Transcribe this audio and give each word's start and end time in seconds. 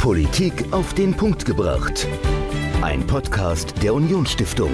Politik 0.00 0.64
auf 0.70 0.94
den 0.94 1.14
Punkt 1.14 1.44
gebracht. 1.44 2.08
Ein 2.80 3.06
Podcast 3.06 3.74
der 3.82 3.92
Unionsstiftung. 3.92 4.70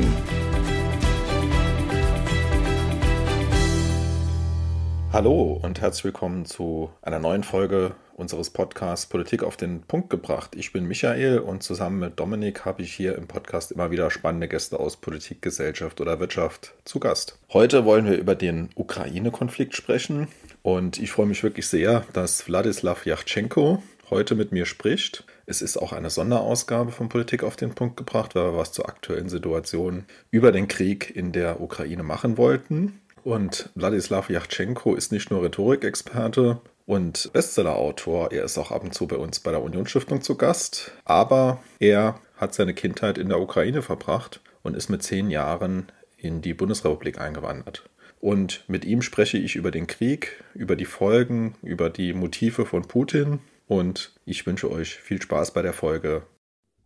Hallo 5.13 5.59
und 5.61 5.81
herzlich 5.81 6.05
willkommen 6.05 6.45
zu 6.45 6.91
einer 7.03 7.19
neuen 7.19 7.43
Folge 7.43 7.97
unseres 8.15 8.51
Podcasts 8.51 9.07
Politik 9.07 9.43
auf 9.43 9.57
den 9.57 9.83
Punkt 9.83 10.11
gebracht. 10.11 10.55
Ich 10.55 10.73
bin 10.73 10.87
Michael 10.87 11.41
und 11.41 11.65
zusammen 11.65 11.99
mit 11.99 12.21
Dominik 12.21 12.65
habe 12.65 12.83
ich 12.83 12.95
hier 12.95 13.17
im 13.17 13.27
Podcast 13.27 13.73
immer 13.73 13.91
wieder 13.91 14.13
spannende 14.13 14.47
Gäste 14.47 14.79
aus 14.79 14.97
Politik, 14.97 15.43
Gesellschaft 15.43 16.01
oder 16.01 16.21
Wirtschaft 16.21 16.75
zu 16.85 17.01
Gast. 17.01 17.41
Heute 17.53 17.85
wollen 17.85 18.07
wir 18.07 18.17
über 18.17 18.37
den 18.37 18.69
Ukraine-Konflikt 18.77 19.75
sprechen 19.75 20.29
und 20.63 20.99
ich 20.99 21.11
freue 21.11 21.27
mich 21.27 21.43
wirklich 21.43 21.67
sehr, 21.67 22.05
dass 22.13 22.47
Wladislaw 22.47 23.01
Yachtschenko 23.05 23.83
heute 24.11 24.35
mit 24.35 24.53
mir 24.53 24.67
spricht. 24.67 25.25
Es 25.47 25.63
ist 25.63 25.77
auch 25.77 25.93
eine 25.93 26.11
Sonderausgabe 26.11 26.93
von 26.93 27.09
Politik 27.09 27.43
auf 27.43 27.57
den 27.57 27.75
Punkt 27.75 27.97
gebracht, 27.97 28.35
weil 28.35 28.53
wir 28.53 28.59
was 28.59 28.73
zur 28.73 28.89
aktuellen 28.89 29.29
Situation 29.29 30.05
über 30.31 30.53
den 30.53 30.69
Krieg 30.69 31.15
in 31.15 31.33
der 31.33 31.61
Ukraine 31.61 32.03
machen 32.03 32.37
wollten. 32.37 33.01
Und 33.25 33.71
Wladislaw 33.75 34.33
Yachtschenko 34.33 34.95
ist 34.95 35.11
nicht 35.11 35.31
nur 35.31 35.43
Rhetorikexperte 35.43 36.61
und 36.87 37.31
Bestsellerautor, 37.33 38.31
er 38.31 38.45
ist 38.45 38.57
auch 38.59 38.71
ab 38.71 38.85
und 38.85 38.95
zu 38.95 39.09
bei 39.09 39.17
uns 39.17 39.41
bei 39.41 39.51
der 39.51 39.63
Unionsstiftung 39.63 40.23
zu 40.23 40.37
Gast, 40.37 40.93
aber 41.05 41.61
er 41.81 42.21
hat 42.37 42.55
seine 42.55 42.75
Kindheit 42.75 43.19
in 43.19 43.29
der 43.29 43.41
Ukraine 43.41 43.83
verbracht 43.83 44.41
und 44.63 44.77
ist 44.77 44.89
mit 44.89 45.03
zehn 45.03 45.31
Jahren 45.31 45.91
in 46.17 46.43
die 46.43 46.55
Bundesrepublik 46.55 47.21
eingewandert. 47.21 47.89
Und 48.21 48.65
mit 48.69 48.85
ihm 48.85 49.03
spreche 49.03 49.39
ich 49.39 49.57
über 49.57 49.73
den 49.73 49.89
Krieg, 49.89 50.45
über 50.55 50.77
die 50.77 50.85
Folgen, 50.85 51.57
über 51.63 51.91
die 51.91 52.13
Motive 52.13 52.65
von 52.65 52.83
Putin 52.83 53.41
und 53.67 54.15
ich 54.25 54.47
wünsche 54.47 54.71
euch 54.71 54.95
viel 54.95 55.21
Spaß 55.21 55.53
bei 55.53 55.63
der 55.63 55.73
Folge. 55.73 56.27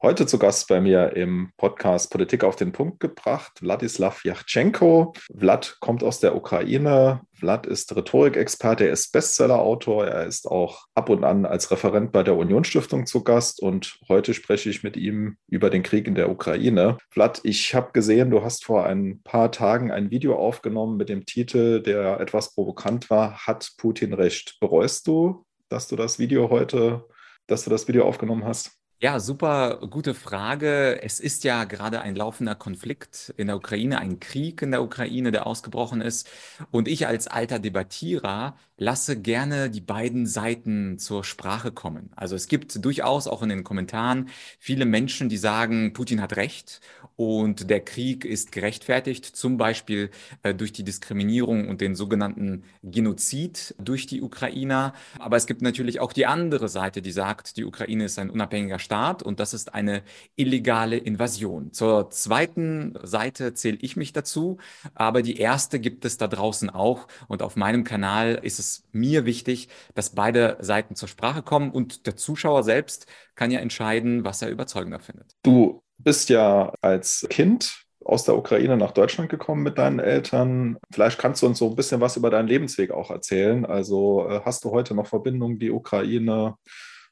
Heute 0.03 0.25
zu 0.25 0.39
Gast 0.39 0.67
bei 0.69 0.81
mir 0.81 1.15
im 1.15 1.51
Podcast 1.59 2.11
Politik 2.11 2.43
auf 2.43 2.57
den 2.57 2.73
Punkt 2.73 3.01
gebracht, 3.01 3.61
Wladislaw 3.61 4.17
Yachtschenko. 4.25 5.13
Vlad 5.37 5.77
kommt 5.81 6.03
aus 6.03 6.21
der 6.21 6.35
Ukraine. 6.35 7.21
Vlad 7.35 7.67
ist 7.67 7.95
Rhetorikexperte, 7.95 8.87
er 8.87 8.95
ist 8.95 9.13
Bestsellerautor, 9.13 10.07
er 10.07 10.25
ist 10.25 10.47
auch 10.47 10.87
ab 10.95 11.11
und 11.11 11.23
an 11.23 11.45
als 11.45 11.71
Referent 11.71 12.13
bei 12.13 12.23
der 12.23 12.35
Unionsstiftung 12.37 13.05
zu 13.05 13.23
Gast 13.25 13.61
und 13.61 13.99
heute 14.09 14.33
spreche 14.33 14.71
ich 14.71 14.83
mit 14.83 14.97
ihm 14.97 15.37
über 15.49 15.69
den 15.69 15.83
Krieg 15.83 16.07
in 16.07 16.15
der 16.15 16.31
Ukraine. 16.31 16.97
Vlad, 17.11 17.43
ich 17.43 17.75
habe 17.75 17.93
gesehen, 17.93 18.31
du 18.31 18.43
hast 18.43 18.65
vor 18.65 18.87
ein 18.87 19.21
paar 19.23 19.53
Tagen 19.53 19.91
ein 19.91 20.11
Video 20.11 20.35
aufgenommen 20.35 20.97
mit 20.97 21.11
dem 21.11 21.27
Titel, 21.27 21.83
der 21.83 22.21
etwas 22.21 22.55
provokant 22.55 23.11
war, 23.11 23.47
Hat 23.47 23.73
Putin 23.77 24.15
recht? 24.15 24.57
Bereust 24.61 25.07
du 25.07 25.45
dass 25.71 25.89
du 25.89 25.97
das 25.97 26.19
Video 26.19 26.51
heute, 26.51 27.07
dass 27.47 27.65
du 27.65 27.71
das 27.71 27.89
Video 27.89 28.05
aufgenommen 28.07 28.45
hast? 28.45 28.73
Ja, 29.03 29.19
super 29.19 29.79
gute 29.89 30.13
Frage. 30.13 31.03
Es 31.03 31.21
ist 31.21 31.43
ja 31.45 31.65
gerade 31.65 32.03
ein 32.03 32.15
laufender 32.15 32.55
Konflikt 32.55 33.33
in 33.39 33.47
der 33.47 33.57
Ukraine, 33.57 33.99
ein 33.99 34.21
Krieg 34.21 34.61
in 34.61 34.73
der 34.73 34.83
Ukraine, 34.83 35.33
der 35.33 35.47
ausgebrochen 35.47 36.03
ist. 36.03 36.29
Und 36.71 36.87
ich 36.87 37.07
als 37.07 37.27
alter 37.27 37.59
Debattierer 37.59 38.59
lasse 38.81 39.21
gerne 39.21 39.69
die 39.69 39.83
beiden 39.83 40.27
Seiten 40.27 40.99
zur 40.99 41.23
Sprache 41.23 41.71
kommen. 41.71 42.11
Also 42.17 42.35
es 42.35 42.49
gibt 42.49 42.83
durchaus 42.83 43.27
auch 43.27 43.43
in 43.43 43.51
den 43.51 43.63
Kommentaren 43.63 44.31
viele 44.59 44.87
Menschen, 44.87 45.29
die 45.29 45.37
sagen, 45.37 45.93
Putin 45.93 46.23
hat 46.23 46.37
recht 46.37 46.81
und 47.17 47.69
der 47.69 47.81
Krieg 47.81 48.25
ist 48.25 48.53
gerechtfertigt, 48.53 49.27
zum 49.27 49.59
Beispiel 49.59 50.11
äh, 50.43 50.55
durch 50.55 50.73
die 50.73 50.83
Diskriminierung 50.83 51.69
und 51.69 51.83
den 51.83 51.95
sogenannten 51.95 52.65
Genozid 52.83 53.75
durch 53.79 54.07
die 54.07 54.23
Ukrainer. 54.23 54.95
Aber 55.19 55.37
es 55.37 55.47
gibt 55.47 55.61
natürlich 55.61 56.01
auch 56.01 56.15
die 56.15 56.25
andere 56.25 56.71
Seite, 56.71 57.03
die 57.03 57.13
sagt, 57.13 57.59
die 57.59 57.67
Ukraine 57.67 58.07
ist 58.07 58.19
ein 58.19 58.31
unabhängiger 58.31 58.79
Staat 58.79 59.23
und 59.23 59.41
das 59.41 59.53
ist 59.53 59.75
eine 59.75 60.03
illegale 60.37 60.97
Invasion. 60.97 61.75
Zur 61.75 62.09
zweiten 62.11 62.95
Seite 63.03 63.53
zähle 63.53 63.77
ich 63.83 63.97
mich 63.97 64.15
dazu, 64.15 64.57
aber 64.95 65.21
die 65.21 65.37
erste 65.37 65.81
gibt 65.81 66.07
es 66.07 66.17
da 66.17 66.27
draußen 66.27 66.71
auch 66.71 67.07
und 67.29 67.43
auf 67.43 67.55
meinem 67.55 67.85
Kanal 67.85 68.41
ist 68.43 68.59
es 68.59 68.70
mir 68.93 69.25
wichtig, 69.25 69.69
dass 69.95 70.11
beide 70.11 70.57
Seiten 70.61 70.95
zur 70.95 71.09
Sprache 71.09 71.43
kommen 71.43 71.71
und 71.71 72.07
der 72.07 72.17
Zuschauer 72.17 72.63
selbst 72.63 73.07
kann 73.35 73.51
ja 73.51 73.61
entscheiden, 73.61 74.25
was 74.25 74.43
er 74.43 74.51
überzeugender 74.51 75.01
findet. 75.01 75.37
Du 75.43 75.83
bist 75.99 76.29
ja 76.29 76.73
als 76.81 77.27
Kind 77.31 77.85
aus 78.05 78.25
der 78.25 78.37
Ukraine 78.37 78.77
nach 78.77 78.93
Deutschland 78.93 79.31
gekommen 79.31 79.63
mit 79.63 79.79
deinen 79.79 79.99
Eltern. 79.99 80.79
Vielleicht 80.93 81.19
kannst 81.19 81.43
du 81.43 81.47
uns 81.47 81.59
so 81.59 81.69
ein 81.69 81.77
bisschen 81.77 82.01
was 82.01 82.17
über 82.17 82.31
deinen 82.31 82.49
Lebensweg 82.49 82.91
auch 82.91 83.11
erzählen. 83.11 83.67
Also 83.67 84.29
äh, 84.29 84.41
hast 84.45 84.65
du 84.65 84.71
heute 84.71 84.95
noch 84.95 85.07
Verbindungen, 85.07 85.59
die 85.59 85.71
Ukraine? 85.71 86.55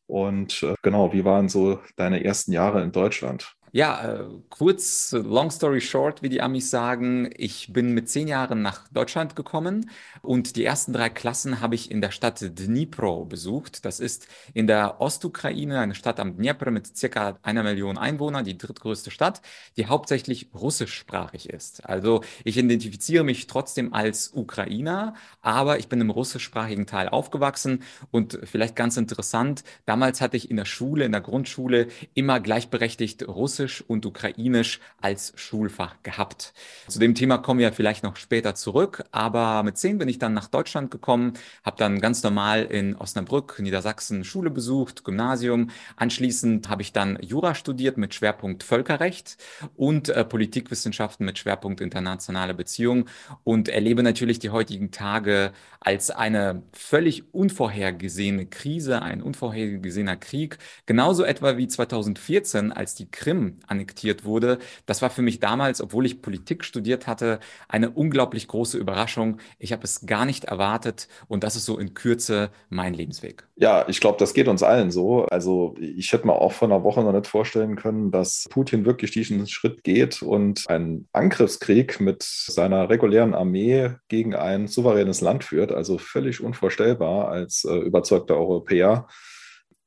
Und 0.06 0.62
äh, 0.62 0.74
genau, 0.82 1.12
wie 1.12 1.24
waren 1.24 1.48
so 1.48 1.80
deine 1.97 2.24
ersten 2.24 2.52
Jahre 2.52 2.82
in 2.82 2.92
Deutschland? 2.92 3.54
Ja, 3.72 4.20
äh, 4.20 4.24
kurz, 4.48 5.12
long 5.12 5.50
story 5.50 5.80
short, 5.82 6.22
wie 6.22 6.30
die 6.30 6.40
Amis 6.40 6.70
sagen, 6.70 7.30
ich 7.36 7.70
bin 7.72 7.92
mit 7.92 8.08
zehn 8.08 8.26
Jahren 8.26 8.62
nach 8.62 8.88
Deutschland 8.88 9.36
gekommen 9.36 9.90
und 10.22 10.56
die 10.56 10.64
ersten 10.64 10.94
drei 10.94 11.10
Klassen 11.10 11.60
habe 11.60 11.74
ich 11.74 11.90
in 11.90 12.00
der 12.00 12.10
Stadt 12.10 12.40
Dnipro 12.40 13.26
besucht. 13.26 13.84
Das 13.84 14.00
ist 14.00 14.26
in 14.54 14.66
der 14.66 15.00
Ostukraine, 15.02 15.80
eine 15.80 15.94
Stadt 15.94 16.18
am 16.18 16.36
Dnipro 16.36 16.70
mit 16.70 16.96
circa 16.96 17.38
einer 17.42 17.62
Million 17.62 17.98
Einwohnern, 17.98 18.44
die 18.44 18.56
drittgrößte 18.56 19.10
Stadt, 19.10 19.42
die 19.76 19.86
hauptsächlich 19.86 20.48
russischsprachig 20.54 21.50
ist. 21.50 21.84
Also 21.84 22.22
ich 22.44 22.56
identifiziere 22.56 23.22
mich 23.24 23.46
trotzdem 23.48 23.92
als 23.92 24.32
Ukrainer, 24.34 25.14
aber 25.42 25.78
ich 25.78 25.88
bin 25.88 26.00
im 26.00 26.10
russischsprachigen 26.10 26.86
Teil 26.86 27.08
aufgewachsen 27.10 27.82
und 28.10 28.38
vielleicht 28.44 28.76
ganz 28.76 28.96
interessant, 28.96 29.62
damals 29.84 30.20
hatte 30.22 30.36
ich 30.38 30.50
in 30.50 30.56
der 30.56 30.64
Schule, 30.64 31.04
in 31.04 31.12
der 31.12 31.20
Grundschule 31.20 31.88
immer 32.14 32.40
gleichberechtigt 32.40 33.26
Russisch 33.28 33.57
Russisch 33.58 33.82
und 33.88 34.06
Ukrainisch 34.06 34.78
als 35.00 35.32
Schulfach 35.34 35.96
gehabt. 36.04 36.52
Zu 36.86 37.00
dem 37.00 37.16
Thema 37.16 37.38
kommen 37.38 37.58
wir 37.58 37.72
vielleicht 37.72 38.04
noch 38.04 38.14
später 38.14 38.54
zurück, 38.54 39.04
aber 39.10 39.64
mit 39.64 39.76
zehn 39.76 39.98
bin 39.98 40.08
ich 40.08 40.20
dann 40.20 40.32
nach 40.32 40.46
Deutschland 40.46 40.92
gekommen, 40.92 41.32
habe 41.64 41.76
dann 41.76 42.00
ganz 42.00 42.22
normal 42.22 42.64
in 42.64 42.94
Osnabrück, 42.94 43.58
Niedersachsen 43.58 44.22
Schule 44.22 44.50
besucht, 44.50 45.02
Gymnasium. 45.02 45.70
Anschließend 45.97 46.68
habe 46.68 46.82
ich 46.82 46.92
dann 46.92 47.18
Jura 47.20 47.56
studiert 47.56 47.97
mit 47.97 48.14
Schwerpunkt 48.14 48.62
Völkerrecht 48.62 49.38
und 49.76 50.08
äh, 50.08 50.24
Politikwissenschaften 50.24 51.26
mit 51.26 51.38
Schwerpunkt 51.38 51.80
internationale 51.80 52.54
Beziehungen 52.54 53.06
und 53.42 53.68
erlebe 53.68 54.04
natürlich 54.04 54.38
die 54.38 54.50
heutigen 54.50 54.92
Tage 54.92 55.52
als 55.80 56.10
eine 56.10 56.62
völlig 56.72 57.34
unvorhergesehene 57.34 58.47
Krise, 58.47 59.02
ein 59.02 59.20
unvorhergesehener 59.20 60.16
Krieg, 60.16 60.58
genauso 60.86 61.24
etwa 61.24 61.56
wie 61.56 61.66
2014, 61.66 62.72
als 62.72 62.94
die 62.94 63.10
Krim 63.10 63.47
annektiert 63.66 64.25
wurde. 64.25 64.59
Das 64.86 65.03
war 65.03 65.10
für 65.10 65.22
mich 65.22 65.41
damals, 65.41 65.81
obwohl 65.81 66.06
ich 66.06 66.22
Politik 66.22 66.64
studiert 66.64 67.06
hatte, 67.06 67.41
eine 67.69 67.91
unglaublich 67.91 68.48
große 68.48 68.78
Überraschung. 68.78 69.38
Ich 69.59 69.72
habe 69.72 69.84
es 69.84 70.06
gar 70.06 70.25
nicht 70.25 70.44
erwartet 70.44 71.09
und 71.28 71.44
das 71.44 71.56
ist 71.56 71.64
so 71.64 71.78
in 71.78 71.94
Kürze 71.94 72.50
mein 72.69 72.94
Lebensweg. 72.94 73.47
Ja, 73.56 73.88
ich 73.88 74.00
glaube, 74.00 74.19
das 74.19 74.34
geht 74.34 74.48
uns 74.48 74.62
allen 74.62 74.91
so. 74.91 75.25
Also 75.26 75.75
ich 75.81 76.12
hätte 76.12 76.26
mir 76.26 76.34
auch 76.34 76.53
vor 76.53 76.69
einer 76.69 76.84
Woche 76.84 77.03
noch 77.03 77.12
nicht 77.12 77.26
vorstellen 77.26 77.76
können, 77.76 78.10
dass 78.10 78.47
Putin 78.50 78.84
wirklich 78.84 79.10
diesen 79.10 79.47
Schritt 79.48 79.82
geht 79.82 80.22
und 80.22 80.65
einen 80.69 81.09
Angriffskrieg 81.12 82.00
mit 82.00 82.22
seiner 82.22 82.88
regulären 82.88 83.34
Armee 83.34 83.91
gegen 84.09 84.34
ein 84.34 84.69
souveränes 84.69 85.20
Land 85.20 85.44
führt. 85.44 85.72
Also 85.72 85.98
völlig 85.98 86.41
unvorstellbar 86.41 87.28
als 87.28 87.65
äh, 87.65 87.75
überzeugter 87.75 88.36
Europäer. 88.36 89.09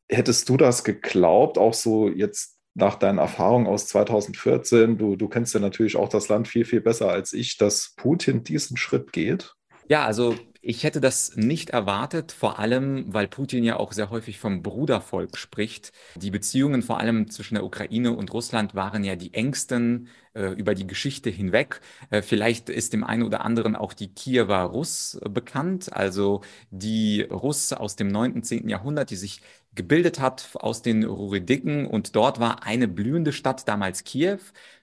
Hättest 0.09 0.49
du 0.49 0.57
das 0.57 0.83
geglaubt, 0.83 1.57
auch 1.57 1.73
so 1.73 2.09
jetzt 2.09 2.57
nach 2.73 2.95
deinen 2.95 3.17
Erfahrungen 3.17 3.67
aus 3.67 3.87
2014, 3.87 4.97
du, 4.97 5.15
du 5.15 5.27
kennst 5.27 5.53
ja 5.53 5.59
natürlich 5.59 5.97
auch 5.97 6.09
das 6.09 6.29
Land 6.29 6.47
viel, 6.47 6.65
viel 6.65 6.81
besser 6.81 7.09
als 7.09 7.33
ich, 7.33 7.57
dass 7.57 7.93
Putin 7.97 8.43
diesen 8.43 8.77
Schritt 8.77 9.11
geht? 9.11 9.53
Ja, 9.87 10.05
also 10.05 10.35
ich 10.63 10.83
hätte 10.83 11.01
das 11.01 11.35
nicht 11.35 11.71
erwartet, 11.71 12.31
vor 12.31 12.59
allem, 12.59 13.05
weil 13.07 13.27
Putin 13.27 13.63
ja 13.63 13.77
auch 13.77 13.93
sehr 13.93 14.11
häufig 14.11 14.37
vom 14.37 14.61
Brudervolk 14.61 15.35
spricht. 15.35 15.91
Die 16.16 16.29
Beziehungen 16.29 16.84
vor 16.84 16.99
allem 16.99 17.31
zwischen 17.31 17.55
der 17.55 17.66
Ukraine 17.66 18.16
und 18.16 18.31
Russland 18.31 18.75
waren 18.75 19.03
ja 19.03 19.16
die 19.16 19.34
engsten 19.34 20.07
äh, 20.34 20.51
über 20.51 20.75
die 20.75 20.85
Geschichte 20.85 21.31
hinweg. 21.31 21.81
Äh, 22.11 22.22
vielleicht 22.22 22.69
ist 22.69 22.93
dem 22.93 23.03
einen 23.03 23.23
oder 23.23 23.43
anderen 23.43 23.75
auch 23.75 23.93
die 23.93 24.13
Kiewer 24.13 24.59
Russ 24.61 25.19
bekannt, 25.28 25.91
also 25.93 26.41
die 26.69 27.23
Russ 27.23 27.73
aus 27.73 27.96
dem 27.96 28.09
9., 28.09 28.43
10. 28.43 28.69
Jahrhundert, 28.69 29.09
die 29.09 29.16
sich 29.16 29.41
gebildet 29.76 30.20
hat 30.20 30.50
aus 30.56 30.82
den 30.82 31.03
Ruridiken 31.03 31.88
und 31.88 32.16
dort 32.16 32.40
war 32.40 32.64
eine 32.64 32.88
blühende 32.88 33.32
Stadt 33.34 33.68
damals 33.68 34.03
Kiew. 34.03 34.40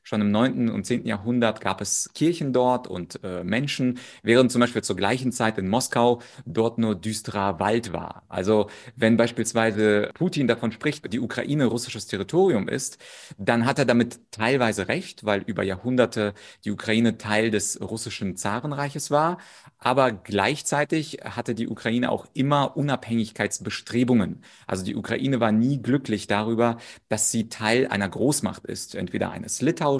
Schon 0.08 0.22
im 0.22 0.30
9. 0.30 0.70
und 0.70 0.86
10. 0.86 1.04
Jahrhundert 1.04 1.60
gab 1.60 1.82
es 1.82 2.08
Kirchen 2.14 2.54
dort 2.54 2.86
und 2.86 3.22
äh, 3.22 3.44
Menschen, 3.44 3.98
während 4.22 4.50
zum 4.50 4.62
Beispiel 4.62 4.82
zur 4.82 4.96
gleichen 4.96 5.32
Zeit 5.32 5.58
in 5.58 5.68
Moskau 5.68 6.22
dort 6.46 6.78
nur 6.78 6.94
düsterer 6.94 7.60
Wald 7.60 7.92
war. 7.92 8.22
Also 8.30 8.70
wenn 8.96 9.18
beispielsweise 9.18 10.10
Putin 10.14 10.46
davon 10.48 10.72
spricht, 10.72 11.12
die 11.12 11.20
Ukraine 11.20 11.66
russisches 11.66 12.06
Territorium 12.06 12.68
ist, 12.68 12.96
dann 13.36 13.66
hat 13.66 13.78
er 13.78 13.84
damit 13.84 14.18
teilweise 14.30 14.88
recht, 14.88 15.26
weil 15.26 15.42
über 15.42 15.62
Jahrhunderte 15.62 16.32
die 16.64 16.70
Ukraine 16.70 17.18
Teil 17.18 17.50
des 17.50 17.78
russischen 17.78 18.34
Zarenreiches 18.34 19.10
war. 19.10 19.36
Aber 19.78 20.10
gleichzeitig 20.10 21.18
hatte 21.22 21.54
die 21.54 21.68
Ukraine 21.68 22.10
auch 22.10 22.24
immer 22.32 22.78
Unabhängigkeitsbestrebungen. 22.78 24.42
Also 24.66 24.86
die 24.86 24.96
Ukraine 24.96 25.38
war 25.38 25.52
nie 25.52 25.82
glücklich 25.82 26.28
darüber, 26.28 26.78
dass 27.10 27.30
sie 27.30 27.50
Teil 27.50 27.86
einer 27.88 28.08
Großmacht 28.08 28.64
ist, 28.64 28.94
entweder 28.94 29.32
eines 29.32 29.60
litauischen 29.60 29.97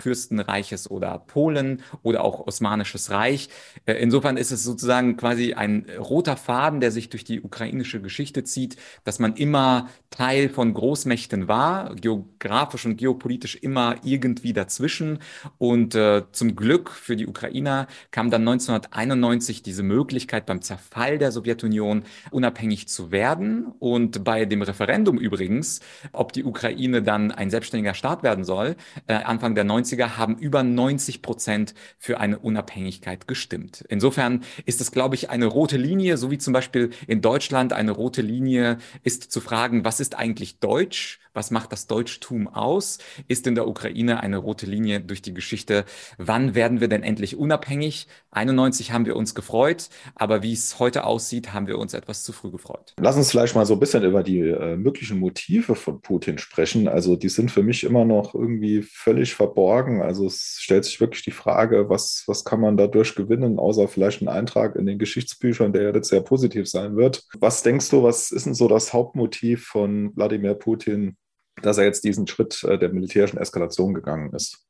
Fürstenreiches 0.00 0.90
oder 0.90 1.18
Polen 1.18 1.82
oder 2.02 2.24
auch 2.24 2.46
Osmanisches 2.46 3.10
Reich. 3.10 3.48
Äh, 3.84 3.94
insofern 3.94 4.36
ist 4.36 4.50
es 4.50 4.62
sozusagen 4.62 5.16
quasi 5.16 5.54
ein 5.54 5.86
roter 5.98 6.36
Faden, 6.36 6.80
der 6.80 6.90
sich 6.90 7.08
durch 7.08 7.24
die 7.24 7.40
ukrainische 7.40 8.00
Geschichte 8.00 8.44
zieht, 8.44 8.76
dass 9.04 9.18
man 9.18 9.34
immer 9.34 9.88
Teil 10.10 10.48
von 10.48 10.72
Großmächten 10.74 11.48
war, 11.48 11.94
geografisch 11.94 12.86
und 12.86 12.96
geopolitisch 12.96 13.56
immer 13.56 13.96
irgendwie 14.04 14.52
dazwischen. 14.52 15.18
Und 15.58 15.94
äh, 15.94 16.22
zum 16.32 16.56
Glück 16.56 16.90
für 16.90 17.16
die 17.16 17.26
Ukrainer 17.26 17.86
kam 18.10 18.30
dann 18.30 18.42
1991 18.42 19.16
1991 19.16 19.62
diese 19.62 19.82
Möglichkeit 19.82 20.46
beim 20.46 20.62
Zerfall 20.62 21.18
der 21.18 21.32
Sowjetunion 21.32 22.04
unabhängig 22.30 22.88
zu 22.88 23.10
werden. 23.10 23.66
Und 23.78 24.24
bei 24.24 24.44
dem 24.44 24.62
Referendum 24.62 25.18
übrigens, 25.18 25.80
ob 26.12 26.32
die 26.32 26.44
Ukraine 26.44 27.02
dann 27.02 27.30
ein 27.30 27.50
selbstständiger 27.50 27.94
Staat 27.94 28.22
werden 28.22 28.44
soll, 28.44 28.76
äh, 29.06 29.14
Anfang 29.36 29.54
der 29.54 29.66
90er 29.66 30.16
haben 30.16 30.38
über 30.38 30.62
90 30.62 31.20
Prozent 31.20 31.74
für 31.98 32.20
eine 32.20 32.38
Unabhängigkeit 32.38 33.28
gestimmt. 33.28 33.84
Insofern 33.90 34.44
ist 34.64 34.80
es, 34.80 34.92
glaube 34.92 35.14
ich, 35.14 35.28
eine 35.28 35.44
rote 35.44 35.76
Linie, 35.76 36.16
so 36.16 36.30
wie 36.30 36.38
zum 36.38 36.54
Beispiel 36.54 36.88
in 37.06 37.20
Deutschland 37.20 37.74
eine 37.74 37.90
rote 37.90 38.22
Linie 38.22 38.78
ist 39.02 39.30
zu 39.30 39.42
fragen, 39.42 39.84
was 39.84 40.00
ist 40.00 40.14
eigentlich 40.14 40.58
Deutsch? 40.58 41.20
Was 41.36 41.50
macht 41.50 41.70
das 41.70 41.86
Deutschtum 41.86 42.48
aus? 42.48 42.96
Ist 43.28 43.46
in 43.46 43.54
der 43.54 43.68
Ukraine 43.68 44.20
eine 44.20 44.38
rote 44.38 44.64
Linie 44.64 45.00
durch 45.00 45.20
die 45.20 45.34
Geschichte? 45.34 45.84
Wann 46.16 46.54
werden 46.54 46.80
wir 46.80 46.88
denn 46.88 47.02
endlich 47.02 47.36
unabhängig? 47.36 48.06
91 48.30 48.92
haben 48.92 49.04
wir 49.04 49.16
uns 49.16 49.34
gefreut, 49.34 49.90
aber 50.14 50.42
wie 50.42 50.54
es 50.54 50.78
heute 50.78 51.04
aussieht, 51.04 51.52
haben 51.52 51.66
wir 51.66 51.78
uns 51.78 51.92
etwas 51.92 52.24
zu 52.24 52.32
früh 52.32 52.50
gefreut. 52.50 52.94
Lass 52.98 53.16
uns 53.16 53.30
vielleicht 53.30 53.54
mal 53.54 53.66
so 53.66 53.74
ein 53.74 53.80
bisschen 53.80 54.02
über 54.02 54.22
die 54.22 54.40
äh, 54.40 54.76
möglichen 54.76 55.18
Motive 55.18 55.74
von 55.74 56.00
Putin 56.00 56.38
sprechen. 56.38 56.88
Also 56.88 57.16
die 57.16 57.28
sind 57.28 57.50
für 57.50 57.62
mich 57.62 57.84
immer 57.84 58.06
noch 58.06 58.34
irgendwie 58.34 58.80
völlig 58.80 59.15
verborgen. 59.24 60.02
Also 60.02 60.26
es 60.26 60.56
stellt 60.60 60.84
sich 60.84 61.00
wirklich 61.00 61.22
die 61.22 61.30
Frage, 61.30 61.88
was, 61.88 62.24
was 62.26 62.44
kann 62.44 62.60
man 62.60 62.76
dadurch 62.76 63.14
gewinnen, 63.14 63.58
außer 63.58 63.88
vielleicht 63.88 64.20
einen 64.20 64.28
Eintrag 64.28 64.76
in 64.76 64.86
den 64.86 64.98
Geschichtsbüchern, 64.98 65.72
der 65.72 65.82
ja 65.82 65.94
jetzt 65.94 66.08
sehr 66.08 66.20
positiv 66.20 66.68
sein 66.68 66.96
wird. 66.96 67.24
Was 67.38 67.62
denkst 67.62 67.90
du, 67.90 68.02
was 68.02 68.30
ist 68.30 68.46
denn 68.46 68.54
so 68.54 68.68
das 68.68 68.92
Hauptmotiv 68.92 69.66
von 69.66 70.14
Wladimir 70.16 70.54
Putin, 70.54 71.16
dass 71.62 71.78
er 71.78 71.84
jetzt 71.84 72.04
diesen 72.04 72.26
Schritt 72.26 72.62
äh, 72.64 72.78
der 72.78 72.92
militärischen 72.92 73.38
Eskalation 73.38 73.94
gegangen 73.94 74.32
ist. 74.34 74.65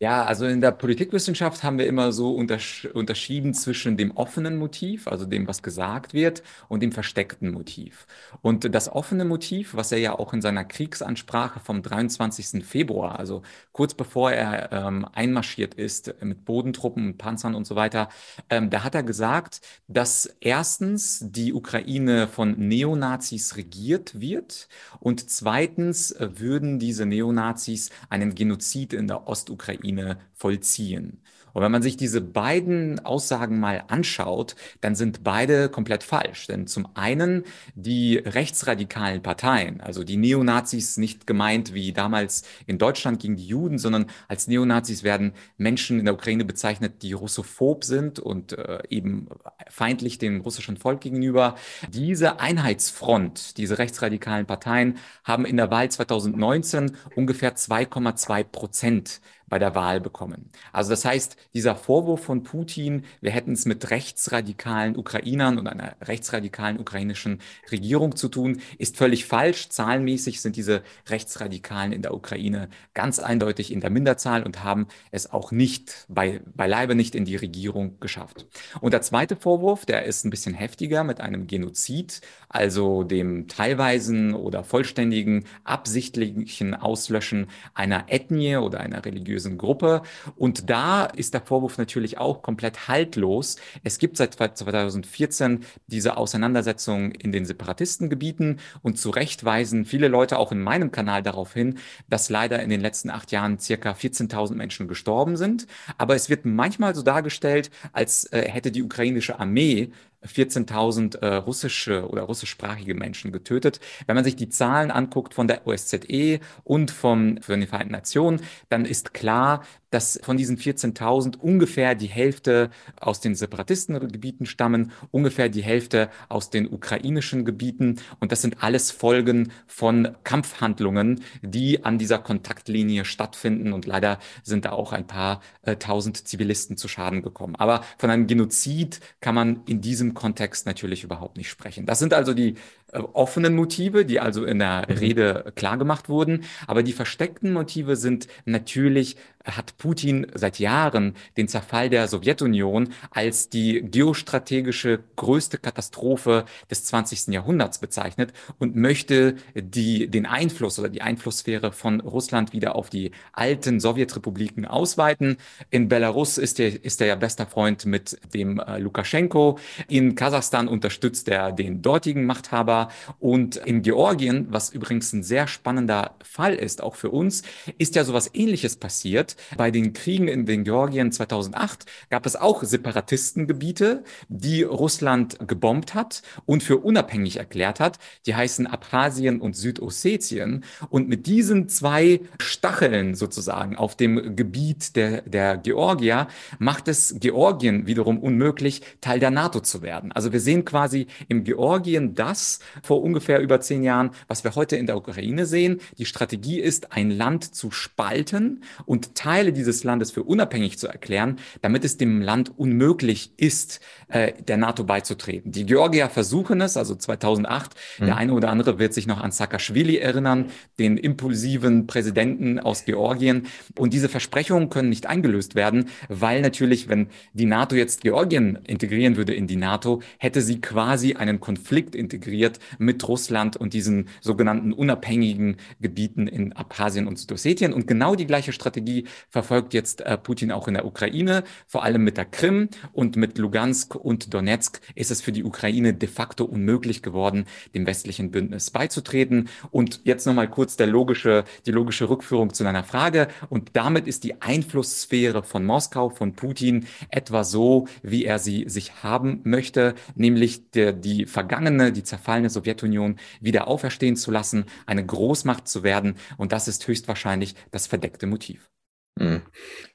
Ja, 0.00 0.24
also 0.24 0.46
in 0.46 0.60
der 0.60 0.70
Politikwissenschaft 0.70 1.64
haben 1.64 1.76
wir 1.76 1.88
immer 1.88 2.12
so 2.12 2.32
untersch 2.32 2.84
unterschieden 2.94 3.52
zwischen 3.52 3.96
dem 3.96 4.12
offenen 4.16 4.56
Motiv, 4.56 5.08
also 5.08 5.26
dem, 5.26 5.48
was 5.48 5.60
gesagt 5.60 6.14
wird, 6.14 6.44
und 6.68 6.84
dem 6.84 6.92
versteckten 6.92 7.50
Motiv. 7.50 8.06
Und 8.40 8.72
das 8.72 8.88
offene 8.88 9.24
Motiv, 9.24 9.74
was 9.74 9.90
er 9.90 9.98
ja 9.98 10.16
auch 10.16 10.32
in 10.32 10.40
seiner 10.40 10.64
Kriegsansprache 10.64 11.58
vom 11.58 11.82
23. 11.82 12.64
Februar, 12.64 13.18
also 13.18 13.42
kurz 13.72 13.94
bevor 13.94 14.30
er 14.30 14.70
ähm, 14.70 15.04
einmarschiert 15.12 15.74
ist 15.74 16.14
mit 16.22 16.44
Bodentruppen, 16.44 17.18
Panzern 17.18 17.56
und 17.56 17.66
so 17.66 17.74
weiter, 17.74 18.08
ähm, 18.50 18.70
da 18.70 18.84
hat 18.84 18.94
er 18.94 19.02
gesagt, 19.02 19.62
dass 19.88 20.26
erstens 20.38 21.24
die 21.26 21.52
Ukraine 21.52 22.28
von 22.28 22.52
Neonazis 22.56 23.56
regiert 23.56 24.20
wird 24.20 24.68
und 25.00 25.28
zweitens 25.28 26.12
äh, 26.12 26.38
würden 26.38 26.78
diese 26.78 27.04
Neonazis 27.04 27.90
einen 28.10 28.36
Genozid 28.36 28.92
in 28.92 29.08
der 29.08 29.26
Ostukraine 29.26 29.87
Ukraine 29.88 30.18
vollziehen. 30.34 31.20
Und 31.54 31.62
wenn 31.62 31.72
man 31.72 31.82
sich 31.82 31.96
diese 31.96 32.20
beiden 32.20 33.04
Aussagen 33.04 33.58
mal 33.58 33.82
anschaut, 33.88 34.54
dann 34.80 34.94
sind 34.94 35.24
beide 35.24 35.68
komplett 35.68 36.04
falsch. 36.04 36.46
Denn 36.46 36.66
zum 36.66 36.86
einen 36.94 37.42
die 37.74 38.16
rechtsradikalen 38.16 39.22
Parteien, 39.22 39.80
also 39.80 40.04
die 40.04 40.18
Neonazis 40.18 40.98
nicht 40.98 41.26
gemeint 41.26 41.74
wie 41.74 41.92
damals 41.92 42.42
in 42.66 42.78
Deutschland 42.78 43.20
gegen 43.20 43.36
die 43.36 43.46
Juden, 43.46 43.78
sondern 43.78 44.06
als 44.28 44.46
Neonazis 44.46 45.02
werden 45.02 45.32
Menschen 45.56 45.98
in 45.98 46.04
der 46.04 46.14
Ukraine 46.14 46.44
bezeichnet, 46.44 47.02
die 47.02 47.12
russophob 47.12 47.82
sind 47.82 48.20
und 48.20 48.52
äh, 48.52 48.80
eben 48.88 49.28
feindlich 49.68 50.18
dem 50.18 50.42
russischen 50.42 50.76
Volk 50.76 51.00
gegenüber. 51.00 51.56
Diese 51.92 52.38
Einheitsfront, 52.38 53.56
diese 53.56 53.78
rechtsradikalen 53.78 54.46
Parteien 54.46 54.98
haben 55.24 55.44
in 55.44 55.56
der 55.56 55.72
Wahl 55.72 55.90
2019 55.90 56.96
ungefähr 57.16 57.56
2,2 57.56 58.44
Prozent 58.44 59.20
bei 59.48 59.58
der 59.58 59.74
Wahl 59.74 60.00
bekommen. 60.00 60.50
Also 60.72 60.90
das 60.90 61.04
heißt, 61.04 61.36
dieser 61.54 61.76
Vorwurf 61.76 62.24
von 62.24 62.42
Putin, 62.42 63.04
wir 63.20 63.30
hätten 63.30 63.52
es 63.52 63.66
mit 63.66 63.90
rechtsradikalen 63.90 64.96
Ukrainern 64.96 65.58
und 65.58 65.66
einer 65.66 65.96
rechtsradikalen 66.02 66.78
ukrainischen 66.78 67.40
Regierung 67.70 68.16
zu 68.16 68.28
tun, 68.28 68.60
ist 68.78 68.96
völlig 68.96 69.24
falsch. 69.24 69.68
Zahlenmäßig 69.68 70.40
sind 70.40 70.56
diese 70.56 70.82
Rechtsradikalen 71.08 71.92
in 71.92 72.02
der 72.02 72.14
Ukraine 72.14 72.68
ganz 72.94 73.18
eindeutig 73.18 73.72
in 73.72 73.80
der 73.80 73.90
Minderzahl 73.90 74.42
und 74.42 74.64
haben 74.64 74.86
es 75.10 75.30
auch 75.30 75.52
nicht, 75.52 76.06
bei, 76.08 76.40
beileibe 76.44 76.94
nicht 76.94 77.14
in 77.14 77.24
die 77.24 77.36
Regierung 77.36 77.98
geschafft. 78.00 78.46
Und 78.80 78.92
der 78.92 79.02
zweite 79.02 79.36
Vorwurf, 79.36 79.86
der 79.86 80.04
ist 80.04 80.24
ein 80.24 80.30
bisschen 80.30 80.54
heftiger 80.54 81.04
mit 81.04 81.20
einem 81.20 81.46
Genozid, 81.46 82.20
also 82.48 83.04
dem 83.04 83.48
teilweisen 83.48 84.34
oder 84.34 84.64
vollständigen 84.64 85.44
absichtlichen 85.64 86.74
Auslöschen 86.74 87.46
einer 87.74 88.04
Ethnie 88.08 88.56
oder 88.56 88.80
einer 88.80 89.04
religiösen 89.04 89.37
religiösen 89.38 89.58
Gruppe. 89.58 90.02
Und 90.36 90.68
da 90.70 91.04
ist 91.04 91.34
der 91.34 91.40
Vorwurf 91.40 91.78
natürlich 91.78 92.18
auch 92.18 92.42
komplett 92.42 92.88
haltlos. 92.88 93.56
Es 93.84 93.98
gibt 93.98 94.16
seit 94.16 94.34
2014 94.34 95.60
diese 95.86 96.16
Auseinandersetzung 96.16 97.12
in 97.12 97.32
den 97.32 97.44
Separatistengebieten 97.44 98.58
und 98.82 98.98
zu 98.98 99.10
Recht 99.10 99.44
weisen 99.44 99.84
viele 99.84 100.08
Leute 100.08 100.38
auch 100.38 100.52
in 100.52 100.60
meinem 100.60 100.90
Kanal 100.90 101.22
darauf 101.22 101.54
hin, 101.54 101.78
dass 102.08 102.30
leider 102.30 102.62
in 102.62 102.70
den 102.70 102.80
letzten 102.80 103.10
acht 103.10 103.32
Jahren 103.32 103.58
circa 103.58 103.92
14.000 103.92 104.54
Menschen 104.54 104.88
gestorben 104.88 105.36
sind. 105.36 105.66
Aber 105.96 106.14
es 106.14 106.28
wird 106.28 106.44
manchmal 106.44 106.94
so 106.94 107.02
dargestellt, 107.02 107.70
als 107.92 108.24
äh, 108.32 108.48
hätte 108.48 108.70
die 108.70 108.82
ukrainische 108.82 109.38
Armee 109.38 109.92
14.000 110.26 111.18
äh, 111.18 111.34
russische 111.36 112.08
oder 112.08 112.22
russischsprachige 112.22 112.94
Menschen 112.94 113.32
getötet. 113.32 113.80
Wenn 114.06 114.16
man 114.16 114.24
sich 114.24 114.36
die 114.36 114.48
Zahlen 114.48 114.90
anguckt 114.90 115.34
von 115.34 115.48
der 115.48 115.66
OSZE 115.66 116.40
und 116.64 116.90
vom, 116.90 117.40
von 117.40 117.60
den 117.60 117.68
Vereinten 117.68 117.92
Nationen, 117.92 118.40
dann 118.68 118.84
ist 118.84 119.14
klar, 119.14 119.64
dass 119.90 120.20
von 120.22 120.36
diesen 120.36 120.58
14.000 120.58 121.38
ungefähr 121.38 121.94
die 121.94 122.06
Hälfte 122.06 122.70
aus 123.00 123.20
den 123.20 123.34
Separatistengebieten 123.34 124.46
stammen, 124.46 124.92
ungefähr 125.10 125.48
die 125.48 125.62
Hälfte 125.62 126.10
aus 126.28 126.50
den 126.50 126.70
ukrainischen 126.70 127.44
Gebieten. 127.44 127.96
Und 128.20 128.32
das 128.32 128.42
sind 128.42 128.62
alles 128.62 128.90
Folgen 128.90 129.52
von 129.66 130.16
Kampfhandlungen, 130.24 131.22
die 131.42 131.84
an 131.84 131.98
dieser 131.98 132.18
Kontaktlinie 132.18 133.04
stattfinden. 133.04 133.72
Und 133.72 133.86
leider 133.86 134.18
sind 134.42 134.64
da 134.64 134.72
auch 134.72 134.92
ein 134.92 135.06
paar 135.06 135.40
äh, 135.62 135.76
tausend 135.76 136.28
Zivilisten 136.28 136.76
zu 136.76 136.88
Schaden 136.88 137.22
gekommen. 137.22 137.56
Aber 137.56 137.82
von 137.96 138.10
einem 138.10 138.26
Genozid 138.26 139.00
kann 139.20 139.34
man 139.34 139.62
in 139.66 139.80
diesem 139.80 140.14
Kontext 140.14 140.66
natürlich 140.66 141.04
überhaupt 141.04 141.36
nicht 141.36 141.48
sprechen. 141.48 141.86
Das 141.86 141.98
sind 141.98 142.14
also 142.14 142.34
die 142.34 142.56
offenen 142.92 143.54
Motive, 143.54 144.04
die 144.04 144.20
also 144.20 144.44
in 144.44 144.58
der 144.58 144.86
mhm. 144.88 144.96
Rede 144.96 145.52
klargemacht 145.54 146.08
wurden. 146.08 146.44
Aber 146.66 146.82
die 146.82 146.92
versteckten 146.92 147.52
Motive 147.52 147.96
sind 147.96 148.28
natürlich, 148.44 149.16
hat 149.44 149.76
Putin 149.78 150.26
seit 150.34 150.58
Jahren 150.58 151.14
den 151.36 151.48
Zerfall 151.48 151.90
der 151.90 152.08
Sowjetunion 152.08 152.90
als 153.10 153.48
die 153.48 153.82
geostrategische 153.82 155.00
größte 155.16 155.58
Katastrophe 155.58 156.44
des 156.70 156.84
20. 156.84 157.28
Jahrhunderts 157.28 157.78
bezeichnet 157.78 158.32
und 158.58 158.76
möchte 158.76 159.36
die, 159.54 160.08
den 160.08 160.26
Einfluss 160.26 160.78
oder 160.78 160.88
die 160.88 161.02
Einflusssphäre 161.02 161.72
von 161.72 162.00
Russland 162.00 162.52
wieder 162.52 162.74
auf 162.74 162.90
die 162.90 163.12
alten 163.32 163.80
Sowjetrepubliken 163.80 164.66
ausweiten. 164.66 165.36
In 165.70 165.88
Belarus 165.88 166.38
ist 166.38 166.60
er, 166.60 166.84
ist 166.84 167.00
er 167.00 167.06
ja 167.06 167.16
bester 167.16 167.46
Freund 167.46 167.86
mit 167.86 168.18
dem 168.34 168.58
äh, 168.58 168.78
Lukaschenko. 168.78 169.58
In 169.88 170.14
Kasachstan 170.14 170.68
unterstützt 170.68 171.28
er 171.28 171.52
den 171.52 171.80
dortigen 171.80 172.26
Machthaber 172.26 172.77
und 173.18 173.56
in 173.56 173.82
Georgien, 173.82 174.46
was 174.50 174.70
übrigens 174.70 175.12
ein 175.12 175.22
sehr 175.22 175.48
spannender 175.48 176.14
Fall 176.22 176.54
ist, 176.54 176.82
auch 176.82 176.94
für 176.94 177.10
uns, 177.10 177.42
ist 177.78 177.96
ja 177.96 178.04
sowas 178.04 178.30
ähnliches 178.34 178.76
passiert. 178.76 179.36
Bei 179.56 179.70
den 179.70 179.92
Kriegen 179.92 180.28
in 180.28 180.46
den 180.46 180.64
Georgien 180.64 181.10
2008 181.10 181.86
gab 182.10 182.26
es 182.26 182.36
auch 182.36 182.62
Separatistengebiete, 182.62 184.04
die 184.28 184.62
Russland 184.62 185.38
gebombt 185.46 185.94
hat 185.94 186.22
und 186.46 186.62
für 186.62 186.78
unabhängig 186.78 187.36
erklärt 187.38 187.80
hat. 187.80 187.98
Die 188.26 188.34
heißen 188.34 188.66
Abchasien 188.66 189.40
und 189.40 189.56
Südossetien. 189.56 190.64
Und 190.90 191.08
mit 191.08 191.26
diesen 191.26 191.68
zwei 191.68 192.20
Stacheln 192.40 193.14
sozusagen 193.14 193.76
auf 193.76 193.96
dem 193.96 194.36
Gebiet 194.36 194.96
der, 194.96 195.22
der 195.22 195.56
Georgier 195.56 196.28
macht 196.58 196.88
es 196.88 197.16
Georgien 197.18 197.86
wiederum 197.86 198.18
unmöglich, 198.18 198.82
Teil 199.00 199.20
der 199.20 199.30
NATO 199.30 199.60
zu 199.60 199.82
werden. 199.82 200.12
Also 200.12 200.32
wir 200.32 200.40
sehen 200.40 200.64
quasi 200.64 201.06
im 201.28 201.44
Georgien 201.44 202.14
das, 202.14 202.60
vor 202.82 203.02
ungefähr 203.02 203.40
über 203.40 203.60
zehn 203.60 203.82
Jahren, 203.82 204.10
was 204.26 204.44
wir 204.44 204.54
heute 204.54 204.76
in 204.76 204.86
der 204.86 204.96
Ukraine 204.96 205.46
sehen. 205.46 205.80
Die 205.98 206.06
Strategie 206.06 206.60
ist, 206.60 206.92
ein 206.92 207.10
Land 207.10 207.54
zu 207.54 207.70
spalten 207.70 208.62
und 208.86 209.14
Teile 209.14 209.52
dieses 209.52 209.84
Landes 209.84 210.10
für 210.10 210.22
unabhängig 210.22 210.78
zu 210.78 210.88
erklären, 210.88 211.36
damit 211.62 211.84
es 211.84 211.96
dem 211.96 212.22
Land 212.22 212.52
unmöglich 212.56 213.32
ist, 213.36 213.80
äh, 214.08 214.32
der 214.42 214.56
NATO 214.56 214.84
beizutreten. 214.84 215.52
Die 215.52 215.66
Georgier 215.66 216.08
versuchen 216.08 216.60
es, 216.60 216.76
also 216.76 216.94
2008. 216.94 217.74
Mhm. 217.98 218.06
Der 218.06 218.16
eine 218.16 218.32
oder 218.32 218.50
andere 218.50 218.78
wird 218.78 218.94
sich 218.94 219.06
noch 219.06 219.20
an 219.20 219.32
Saakashvili 219.32 219.96
erinnern, 219.96 220.46
den 220.78 220.96
impulsiven 220.96 221.86
Präsidenten 221.86 222.58
aus 222.58 222.84
Georgien. 222.84 223.46
Und 223.76 223.92
diese 223.92 224.08
Versprechungen 224.08 224.70
können 224.70 224.88
nicht 224.88 225.06
eingelöst 225.06 225.54
werden, 225.54 225.86
weil 226.08 226.40
natürlich, 226.40 226.88
wenn 226.88 227.08
die 227.32 227.46
NATO 227.46 227.76
jetzt 227.76 228.02
Georgien 228.02 228.58
integrieren 228.66 229.16
würde 229.16 229.34
in 229.34 229.46
die 229.46 229.56
NATO, 229.56 230.02
hätte 230.18 230.40
sie 230.40 230.60
quasi 230.60 231.14
einen 231.14 231.40
Konflikt 231.40 231.94
integriert 231.94 232.57
mit 232.78 233.06
Russland 233.06 233.56
und 233.56 233.74
diesen 233.74 234.08
sogenannten 234.20 234.72
unabhängigen 234.72 235.56
Gebieten 235.80 236.26
in 236.26 236.52
Abkhazien 236.52 237.06
und 237.06 237.18
Südossetien. 237.18 237.72
Und 237.72 237.86
genau 237.86 238.14
die 238.14 238.26
gleiche 238.26 238.52
Strategie 238.52 239.06
verfolgt 239.30 239.74
jetzt 239.74 240.00
äh, 240.00 240.16
Putin 240.16 240.52
auch 240.52 240.68
in 240.68 240.74
der 240.74 240.86
Ukraine, 240.86 241.44
vor 241.66 241.84
allem 241.84 242.04
mit 242.04 242.16
der 242.16 242.24
Krim 242.24 242.68
und 242.92 243.16
mit 243.16 243.38
Lugansk 243.38 243.94
und 243.94 244.32
Donetsk 244.32 244.80
ist 244.94 245.10
es 245.10 245.22
für 245.22 245.32
die 245.32 245.44
Ukraine 245.44 245.94
de 245.94 246.08
facto 246.08 246.44
unmöglich 246.44 247.02
geworden, 247.02 247.46
dem 247.74 247.86
westlichen 247.86 248.30
Bündnis 248.30 248.70
beizutreten. 248.70 249.48
Und 249.70 250.00
jetzt 250.04 250.26
nochmal 250.26 250.48
kurz 250.48 250.76
der 250.76 250.86
logische, 250.86 251.44
die 251.66 251.70
logische 251.70 252.08
Rückführung 252.08 252.52
zu 252.52 252.64
deiner 252.64 252.84
Frage. 252.84 253.28
Und 253.48 253.70
damit 253.74 254.06
ist 254.06 254.24
die 254.24 254.40
Einflusssphäre 254.40 255.42
von 255.42 255.64
Moskau, 255.64 256.10
von 256.10 256.34
Putin 256.34 256.86
etwa 257.10 257.44
so, 257.44 257.86
wie 258.02 258.24
er 258.24 258.38
sie 258.38 258.68
sich 258.68 259.02
haben 259.02 259.40
möchte, 259.44 259.94
nämlich 260.14 260.70
der, 260.70 260.92
die 260.92 261.26
vergangene, 261.26 261.92
die 261.92 262.02
zerfallene 262.02 262.47
Sowjetunion 262.50 263.18
wieder 263.40 263.68
auferstehen 263.68 264.16
zu 264.16 264.30
lassen, 264.30 264.66
eine 264.86 265.04
Großmacht 265.04 265.68
zu 265.68 265.82
werden. 265.82 266.16
Und 266.36 266.52
das 266.52 266.68
ist 266.68 266.86
höchstwahrscheinlich 266.86 267.54
das 267.70 267.86
verdeckte 267.86 268.26
Motiv. 268.26 268.70
Hm. 269.18 269.42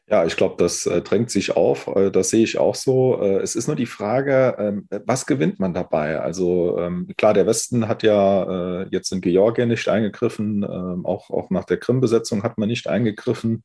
Ja, 0.10 0.26
ich 0.26 0.36
glaube, 0.36 0.56
das 0.58 0.86
äh, 0.86 1.02
drängt 1.02 1.32
sich 1.32 1.56
auf. 1.56 1.88
Äh, 1.88 2.12
das 2.12 2.30
sehe 2.30 2.44
ich 2.44 2.58
auch 2.58 2.76
so. 2.76 3.22
Äh, 3.22 3.38
es 3.38 3.56
ist 3.56 3.68
nur 3.68 3.76
die 3.76 3.86
Frage, 3.86 4.56
ähm, 4.60 4.88
was 5.06 5.26
gewinnt 5.26 5.60
man 5.60 5.74
dabei? 5.74 6.20
Also 6.20 6.78
ähm, 6.78 7.08
klar, 7.18 7.34
der 7.34 7.48
Westen 7.48 7.88
hat 7.88 8.04
ja 8.04 8.82
äh, 8.82 8.88
jetzt 8.92 9.12
in 9.14 9.22
Georgien 9.22 9.70
nicht 9.70 9.88
eingegriffen, 9.88 10.64
ähm, 10.64 11.06
auch, 11.06 11.30
auch 11.30 11.50
nach 11.50 11.64
der 11.64 11.78
Krim-Besetzung 11.78 12.44
hat 12.44 12.58
man 12.58 12.68
nicht 12.68 12.88
eingegriffen, 12.88 13.64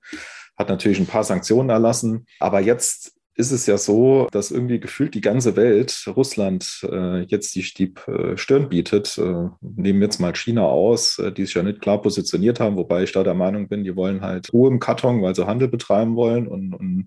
hat 0.57 0.69
natürlich 0.69 1.01
ein 1.01 1.07
paar 1.07 1.25
Sanktionen 1.25 1.71
erlassen. 1.71 2.27
Aber 2.39 2.61
jetzt 2.61 3.18
ist 3.39 3.53
es 3.53 3.67
ja 3.67 3.79
so, 3.79 4.27
dass 4.33 4.51
irgendwie 4.51 4.81
gefühlt 4.81 5.15
die 5.15 5.21
ganze 5.21 5.55
Welt 5.55 6.05
Russland 6.09 6.81
äh, 6.91 7.23
jetzt 7.23 7.55
die, 7.55 7.63
die 7.63 7.95
äh, 8.11 8.37
Stirn 8.37 8.69
bietet. 8.69 9.17
Äh, 9.17 9.49
nehmen 9.61 10.03
jetzt 10.03 10.19
mal 10.19 10.35
China 10.35 10.65
aus, 10.65 11.21
äh, 11.21 11.31
die 11.31 11.47
sich 11.47 11.55
ja 11.55 11.63
nicht 11.63 11.81
klar 11.81 12.03
positioniert 12.03 12.59
haben, 12.59 12.77
wobei 12.77 13.05
ich 13.05 13.13
da 13.13 13.23
der 13.23 13.35
Meinung 13.35 13.69
bin, 13.69 13.85
die 13.85 13.95
wollen 13.95 14.23
halt 14.23 14.53
Ruhe 14.53 14.69
im 14.69 14.81
Karton, 14.81 15.23
weil 15.23 15.37
sie 15.37 15.47
Handel 15.47 15.69
betreiben 15.69 16.17
wollen 16.17 16.49
und, 16.49 16.75
und 16.75 17.07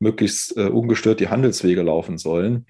möglichst 0.00 0.56
äh, 0.56 0.66
ungestört 0.66 1.20
die 1.20 1.28
Handelswege 1.28 1.82
laufen 1.82 2.18
sollen. 2.18 2.66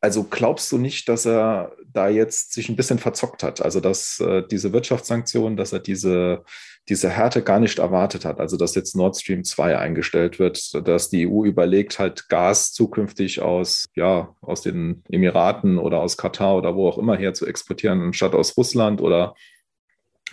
Also 0.00 0.22
glaubst 0.24 0.70
du 0.70 0.78
nicht, 0.78 1.08
dass 1.08 1.26
er 1.26 1.72
da 1.86 2.08
jetzt 2.08 2.52
sich 2.52 2.68
ein 2.68 2.76
bisschen 2.76 3.00
verzockt 3.00 3.42
hat? 3.42 3.60
Also 3.60 3.80
dass 3.80 4.20
äh, 4.20 4.44
diese 4.48 4.72
Wirtschaftssanktionen, 4.72 5.56
dass 5.56 5.72
er 5.72 5.80
diese 5.80 6.44
diese 6.88 7.08
Härte 7.08 7.42
gar 7.42 7.60
nicht 7.60 7.78
erwartet 7.78 8.24
hat. 8.24 8.40
Also 8.40 8.56
dass 8.56 8.74
jetzt 8.74 8.96
Nord 8.96 9.16
Stream 9.16 9.44
2 9.44 9.78
eingestellt 9.78 10.38
wird, 10.38 10.86
dass 10.86 11.10
die 11.10 11.28
EU 11.28 11.44
überlegt, 11.44 11.98
halt 11.98 12.28
Gas 12.28 12.72
zukünftig 12.72 13.40
aus, 13.40 13.88
ja, 13.94 14.34
aus 14.40 14.62
den 14.62 15.04
Emiraten 15.08 15.78
oder 15.78 16.00
aus 16.00 16.16
Katar 16.16 16.56
oder 16.56 16.74
wo 16.74 16.88
auch 16.88 16.98
immer 16.98 17.16
her 17.16 17.34
zu 17.34 17.46
exportieren, 17.46 18.00
anstatt 18.02 18.34
aus 18.34 18.56
Russland 18.56 19.00
oder 19.00 19.34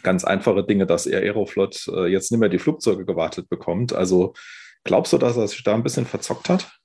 ganz 0.01 0.23
einfache 0.23 0.63
Dinge, 0.63 0.87
dass 0.87 1.05
er 1.05 1.21
Aeroflot 1.21 1.87
äh, 1.89 2.07
jetzt 2.07 2.31
nicht 2.31 2.39
mehr 2.39 2.49
die 2.49 2.59
Flugzeuge 2.59 3.05
gewartet 3.05 3.49
bekommt. 3.49 3.93
Also 3.93 4.33
glaubst 4.83 5.13
du, 5.13 5.17
dass 5.17 5.37
er 5.37 5.47
sich 5.47 5.63
da 5.63 5.75
ein 5.75 5.83
bisschen 5.83 6.05
verzockt 6.05 6.49
hat? 6.49 6.78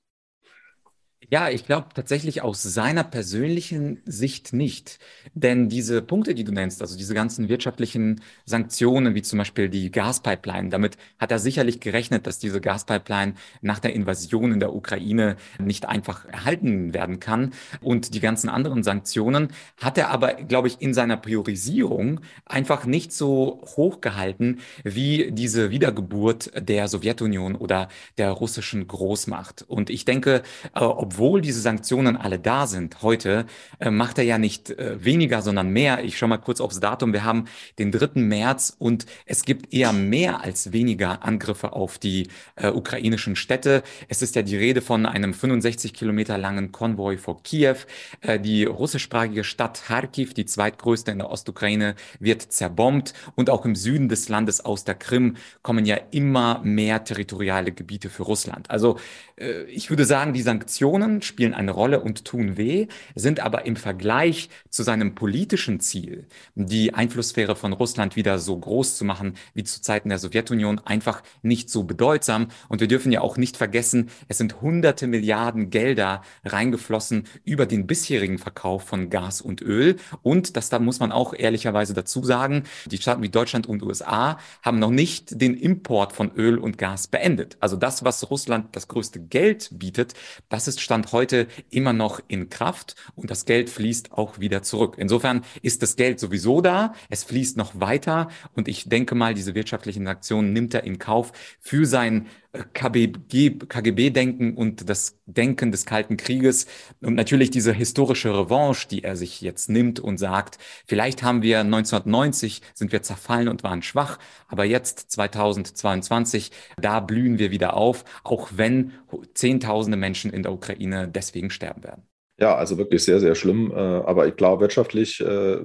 Ja, 1.31 1.49
ich 1.49 1.65
glaube 1.65 1.87
tatsächlich 1.93 2.41
aus 2.41 2.61
seiner 2.61 3.03
persönlichen 3.03 4.01
Sicht 4.05 4.53
nicht. 4.53 4.99
Denn 5.33 5.69
diese 5.69 6.01
Punkte, 6.01 6.35
die 6.35 6.43
du 6.43 6.51
nennst, 6.51 6.81
also 6.81 6.97
diese 6.97 7.13
ganzen 7.13 7.49
wirtschaftlichen 7.49 8.21
Sanktionen, 8.45 9.15
wie 9.15 9.21
zum 9.21 9.39
Beispiel 9.39 9.69
die 9.69 9.91
Gaspipeline, 9.91 10.69
damit 10.69 10.97
hat 11.19 11.31
er 11.31 11.39
sicherlich 11.39 11.79
gerechnet, 11.79 12.27
dass 12.27 12.37
diese 12.39 12.61
Gaspipeline 12.61 13.33
nach 13.61 13.79
der 13.79 13.93
Invasion 13.93 14.51
in 14.51 14.59
der 14.59 14.73
Ukraine 14.75 15.35
nicht 15.59 15.87
einfach 15.87 16.25
erhalten 16.25 16.93
werden 16.93 17.19
kann. 17.19 17.53
Und 17.81 18.13
die 18.13 18.19
ganzen 18.19 18.49
anderen 18.49 18.83
Sanktionen 18.83 19.49
hat 19.81 19.97
er 19.97 20.09
aber, 20.09 20.33
glaube 20.35 20.67
ich, 20.67 20.81
in 20.81 20.93
seiner 20.93 21.17
Priorisierung 21.17 22.21
einfach 22.45 22.85
nicht 22.85 23.11
so 23.11 23.61
hoch 23.75 24.01
gehalten 24.01 24.59
wie 24.83 25.31
diese 25.31 25.71
Wiedergeburt 25.71 26.51
der 26.57 26.87
Sowjetunion 26.87 27.55
oder 27.55 27.87
der 28.17 28.31
russischen 28.31 28.87
Großmacht. 28.87 29.63
Und 29.67 29.89
ich 29.89 30.05
denke, 30.05 30.43
äh, 30.75 30.79
obwohl 30.81 31.14
obwohl 31.15 31.39
diese 31.39 31.61
Sanktionen 31.61 32.17
alle 32.17 32.39
da 32.39 32.67
sind 32.67 33.01
heute, 33.01 33.45
äh, 33.79 33.89
macht 33.89 34.17
er 34.17 34.25
ja 34.25 34.37
nicht 34.37 34.71
äh, 34.71 35.01
weniger, 35.01 35.41
sondern 35.41 35.69
mehr. 35.69 36.03
Ich 36.03 36.17
schaue 36.17 36.27
mal 36.27 36.39
kurz 36.39 36.59
aufs 36.59 36.81
Datum. 36.81 37.13
Wir 37.13 37.23
haben 37.23 37.45
den 37.79 37.93
3. 37.93 38.19
März 38.19 38.75
und 38.77 39.05
es 39.25 39.43
gibt 39.43 39.73
eher 39.73 39.93
mehr 39.93 40.41
als 40.41 40.73
weniger 40.73 41.23
Angriffe 41.23 41.71
auf 41.71 41.99
die 41.99 42.27
äh, 42.57 42.67
ukrainischen 42.67 43.37
Städte. 43.37 43.81
Es 44.09 44.21
ist 44.21 44.35
ja 44.35 44.41
die 44.41 44.57
Rede 44.57 44.81
von 44.81 45.05
einem 45.05 45.33
65 45.33 45.93
Kilometer 45.93 46.37
langen 46.37 46.73
Konvoi 46.73 47.15
vor 47.15 47.41
Kiew. 47.43 47.77
Äh, 48.19 48.37
die 48.37 48.65
russischsprachige 48.65 49.45
Stadt 49.45 49.83
Kharkiv, 49.87 50.33
die 50.33 50.45
zweitgrößte 50.45 51.11
in 51.11 51.19
der 51.19 51.29
Ostukraine, 51.29 51.95
wird 52.19 52.41
zerbombt 52.41 53.13
und 53.35 53.49
auch 53.49 53.63
im 53.63 53.75
Süden 53.75 54.09
des 54.09 54.27
Landes 54.27 54.65
aus 54.65 54.83
der 54.83 54.95
Krim 54.95 55.37
kommen 55.61 55.85
ja 55.85 55.97
immer 56.11 56.59
mehr 56.65 57.05
territoriale 57.05 57.71
Gebiete 57.71 58.09
für 58.09 58.23
Russland. 58.23 58.69
Also 58.69 58.97
äh, 59.37 59.63
ich 59.63 59.89
würde 59.89 60.03
sagen, 60.03 60.33
die 60.33 60.41
Sanktionen 60.41 61.04
Sanktionen 61.05 61.21
spielen 61.21 61.53
eine 61.53 61.71
Rolle 61.71 61.99
und 61.99 62.25
tun 62.25 62.57
weh, 62.57 62.87
sind 63.13 63.39
aber 63.39 63.65
im 63.65 63.75
Vergleich 63.75 64.49
zu 64.69 64.81
seinem 64.81 65.13
politischen 65.13 65.79
Ziel, 65.79 66.25
die 66.55 66.93
Einflusssphäre 66.95 67.55
von 67.55 67.73
Russland 67.73 68.15
wieder 68.15 68.39
so 68.39 68.57
groß 68.57 68.97
zu 68.97 69.05
machen 69.05 69.35
wie 69.53 69.63
zu 69.63 69.81
Zeiten 69.81 70.09
der 70.09 70.17
Sowjetunion, 70.17 70.79
einfach 70.79 71.21
nicht 71.43 71.69
so 71.69 71.83
bedeutsam. 71.83 72.47
Und 72.69 72.81
wir 72.81 72.87
dürfen 72.87 73.11
ja 73.11 73.21
auch 73.21 73.37
nicht 73.37 73.55
vergessen, 73.55 74.09
es 74.27 74.39
sind 74.39 74.61
hunderte 74.61 75.05
Milliarden 75.05 75.69
Gelder 75.69 76.23
reingeflossen 76.43 77.25
über 77.43 77.67
den 77.67 77.85
bisherigen 77.85 78.39
Verkauf 78.39 78.83
von 78.83 79.11
Gas 79.11 79.41
und 79.41 79.61
Öl. 79.61 79.97
Und 80.23 80.57
das 80.57 80.69
da 80.69 80.79
muss 80.79 80.99
man 80.99 81.11
auch 81.11 81.33
ehrlicherweise 81.37 81.93
dazu 81.93 82.23
sagen, 82.23 82.63
die 82.87 82.97
Staaten 82.97 83.21
wie 83.21 83.29
Deutschland 83.29 83.67
und 83.67 83.83
USA 83.83 84.39
haben 84.63 84.79
noch 84.79 84.89
nicht 84.89 85.39
den 85.39 85.55
Import 85.55 86.13
von 86.13 86.31
Öl 86.35 86.57
und 86.57 86.79
Gas 86.79 87.07
beendet. 87.07 87.57
Also 87.59 87.75
das, 87.75 88.03
was 88.03 88.29
Russland 88.31 88.75
das 88.75 88.87
größte 88.87 89.19
Geld 89.19 89.69
bietet, 89.71 90.15
das 90.49 90.67
ist 90.67 90.81
Stand 90.95 91.11
heute 91.11 91.47
immer 91.71 91.91
noch 91.91 92.21
in 92.29 92.49
Kraft 92.49 92.95
und 93.15 93.29
das 93.29 93.43
Geld 93.43 93.69
fließt 93.69 94.13
auch 94.13 94.39
wieder 94.39 94.63
zurück. 94.63 94.95
Insofern 94.97 95.43
ist 95.61 95.81
das 95.81 95.97
Geld 95.97 96.21
sowieso 96.21 96.61
da, 96.61 96.93
es 97.09 97.25
fließt 97.25 97.57
noch 97.57 97.77
weiter 97.81 98.29
und 98.53 98.69
ich 98.69 98.87
denke 98.87 99.13
mal, 99.13 99.33
diese 99.33 99.55
wirtschaftlichen 99.55 100.07
Aktionen 100.07 100.53
nimmt 100.53 100.73
er 100.73 100.85
in 100.85 100.97
Kauf 100.97 101.33
für 101.59 101.85
sein 101.85 102.27
KGB-Denken 102.73 104.55
und 104.55 104.89
das 104.89 105.19
Denken 105.25 105.71
des 105.71 105.85
Kalten 105.85 106.17
Krieges 106.17 106.67
und 107.01 107.15
natürlich 107.15 107.49
diese 107.49 107.73
historische 107.73 108.37
Revanche, 108.37 108.87
die 108.87 109.03
er 109.03 109.15
sich 109.15 109.41
jetzt 109.41 109.69
nimmt 109.69 109.99
und 109.99 110.17
sagt, 110.17 110.57
vielleicht 110.85 111.23
haben 111.23 111.41
wir 111.41 111.59
1990 111.59 112.61
sind 112.73 112.91
wir 112.91 113.01
zerfallen 113.01 113.47
und 113.47 113.63
waren 113.63 113.81
schwach, 113.81 114.19
aber 114.47 114.65
jetzt 114.65 115.11
2022, 115.11 116.51
da 116.79 116.99
blühen 116.99 117.39
wir 117.39 117.51
wieder 117.51 117.75
auf, 117.75 118.03
auch 118.23 118.49
wenn 118.55 118.93
Zehntausende 119.33 119.97
Menschen 119.97 120.31
in 120.31 120.43
der 120.43 120.51
Ukraine 120.51 121.07
deswegen 121.07 121.49
sterben 121.49 121.83
werden. 121.83 122.03
Ja, 122.37 122.55
also 122.55 122.77
wirklich 122.77 123.03
sehr, 123.03 123.21
sehr 123.21 123.33
schlimm. 123.35 123.71
Äh, 123.71 123.75
aber 123.75 124.27
ich 124.27 124.35
glaube, 124.35 124.61
wirtschaftlich 124.61 125.21
äh, 125.21 125.59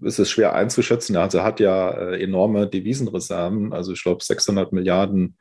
ist 0.00 0.18
es 0.18 0.30
schwer 0.30 0.54
einzuschätzen. 0.54 1.16
Also 1.16 1.38
er 1.38 1.44
hat 1.44 1.60
ja 1.60 1.90
äh, 1.90 2.22
enorme 2.22 2.66
Devisenreserven, 2.66 3.72
also 3.74 3.92
ich 3.92 4.02
glaube 4.02 4.24
600 4.24 4.72
Milliarden 4.72 5.36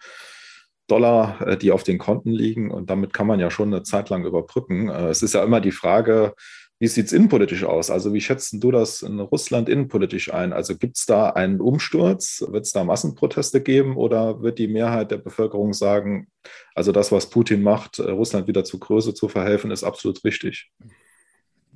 Dollar, 0.91 1.57
die 1.57 1.71
auf 1.71 1.83
den 1.83 1.97
Konten 1.97 2.31
liegen. 2.31 2.69
Und 2.69 2.89
damit 2.89 3.13
kann 3.13 3.27
man 3.27 3.39
ja 3.39 3.49
schon 3.49 3.73
eine 3.73 3.83
Zeit 3.83 4.09
lang 4.09 4.25
überbrücken. 4.25 4.89
Es 4.89 5.21
ist 5.21 5.33
ja 5.33 5.43
immer 5.43 5.61
die 5.61 5.71
Frage, 5.71 6.33
wie 6.81 6.87
sieht 6.87 7.05
es 7.05 7.13
innenpolitisch 7.13 7.63
aus? 7.63 7.91
Also 7.91 8.11
wie 8.11 8.21
schätzt 8.21 8.55
du 8.57 8.71
das 8.71 9.03
in 9.03 9.19
Russland 9.19 9.69
innenpolitisch 9.69 10.33
ein? 10.33 10.51
Also 10.51 10.75
gibt 10.75 10.97
es 10.97 11.05
da 11.05 11.29
einen 11.29 11.61
Umsturz? 11.61 12.43
Wird 12.49 12.65
es 12.65 12.71
da 12.71 12.83
Massenproteste 12.83 13.61
geben 13.61 13.97
oder 13.97 14.41
wird 14.41 14.57
die 14.57 14.67
Mehrheit 14.67 15.11
der 15.11 15.17
Bevölkerung 15.17 15.73
sagen, 15.73 16.27
also 16.73 16.91
das, 16.91 17.11
was 17.11 17.29
Putin 17.29 17.61
macht, 17.61 17.99
Russland 17.99 18.47
wieder 18.47 18.63
zu 18.63 18.79
Größe 18.79 19.13
zu 19.13 19.29
verhelfen, 19.29 19.69
ist 19.69 19.83
absolut 19.83 20.23
richtig? 20.25 20.71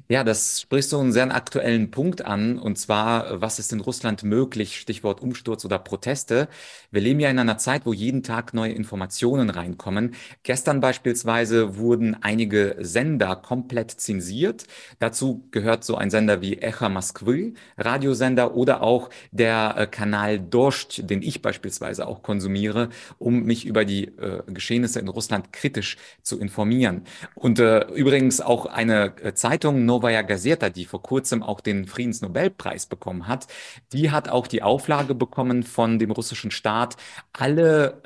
Ja, 0.08 0.24
das 0.24 0.62
sprichst 0.62 0.92
du 0.92 1.00
einen 1.00 1.12
sehr 1.12 1.34
aktuellen 1.34 1.90
Punkt 1.90 2.24
an, 2.24 2.60
und 2.60 2.78
zwar, 2.78 3.42
was 3.42 3.58
ist 3.58 3.74
in 3.74 3.80
Russland 3.80 4.22
möglich? 4.22 4.80
Stichwort 4.80 5.20
Umsturz 5.20 5.66
oder 5.66 5.80
Proteste. 5.80 6.48
Wir 6.92 7.02
leben 7.02 7.20
ja 7.20 7.32
in 7.32 7.40
einer 7.40 7.58
Zeit, 7.58 7.88
wo 7.88 7.92
jeden 7.94 8.22
Tag 8.22 8.54
neue 8.54 8.72
Informationen 8.74 9.50
reinkommen. 9.50 10.14
Gestern 10.44 10.80
beispielsweise 10.80 11.78
wurden 11.78 12.16
einige 12.22 12.76
Sender 12.82 13.36
komplett 13.36 13.90
zensiert. 13.90 14.68
Dazu 15.00 15.48
gehört 15.50 15.84
so 15.84 15.96
ein 15.96 16.12
Sender 16.12 16.40
wie 16.40 16.60
Echa 16.60 16.88
Moskwy, 16.88 17.56
Radiosender 17.78 18.54
oder 18.54 18.84
auch 18.84 19.10
der 19.32 19.74
äh, 19.76 19.88
Kanal 19.88 20.40
Dorscht, 20.40 21.10
den 21.10 21.24
ich 21.24 21.42
beispielsweise 21.42 22.08
auch 22.08 22.22
konsumiere, 22.22 22.90
um 23.18 23.44
mich 23.44 23.66
über 23.66 23.86
die 23.86 24.06
äh, 24.06 24.44
Geschehnisse 24.46 25.00
in 25.00 25.08
Russland 25.08 25.52
kritisch 25.52 25.98
zu 26.22 26.40
informieren. 26.40 27.06
Und 27.34 27.58
äh, 27.58 27.86
übrigens 27.88 28.40
auch 28.40 28.68
eine 28.68 29.16
äh, 29.24 29.34
Zeitung, 29.34 29.86
Novaya 29.96 30.24
Gazeta, 30.24 30.70
die 30.70 30.84
vor 30.84 31.02
kurzem 31.02 31.42
auch 31.42 31.62
den 31.62 31.88
Friedensnobelpreis 31.88 32.86
bekommen 32.86 33.30
hat, 33.30 33.48
die 33.94 34.12
hat 34.12 34.28
auch 34.28 34.48
die 34.48 34.62
Auflage 34.62 35.16
bekommen 35.16 35.64
von 35.64 36.00
dem 36.00 36.12
russischen 36.12 36.52
Staat, 36.52 36.98
alle 37.32 38.02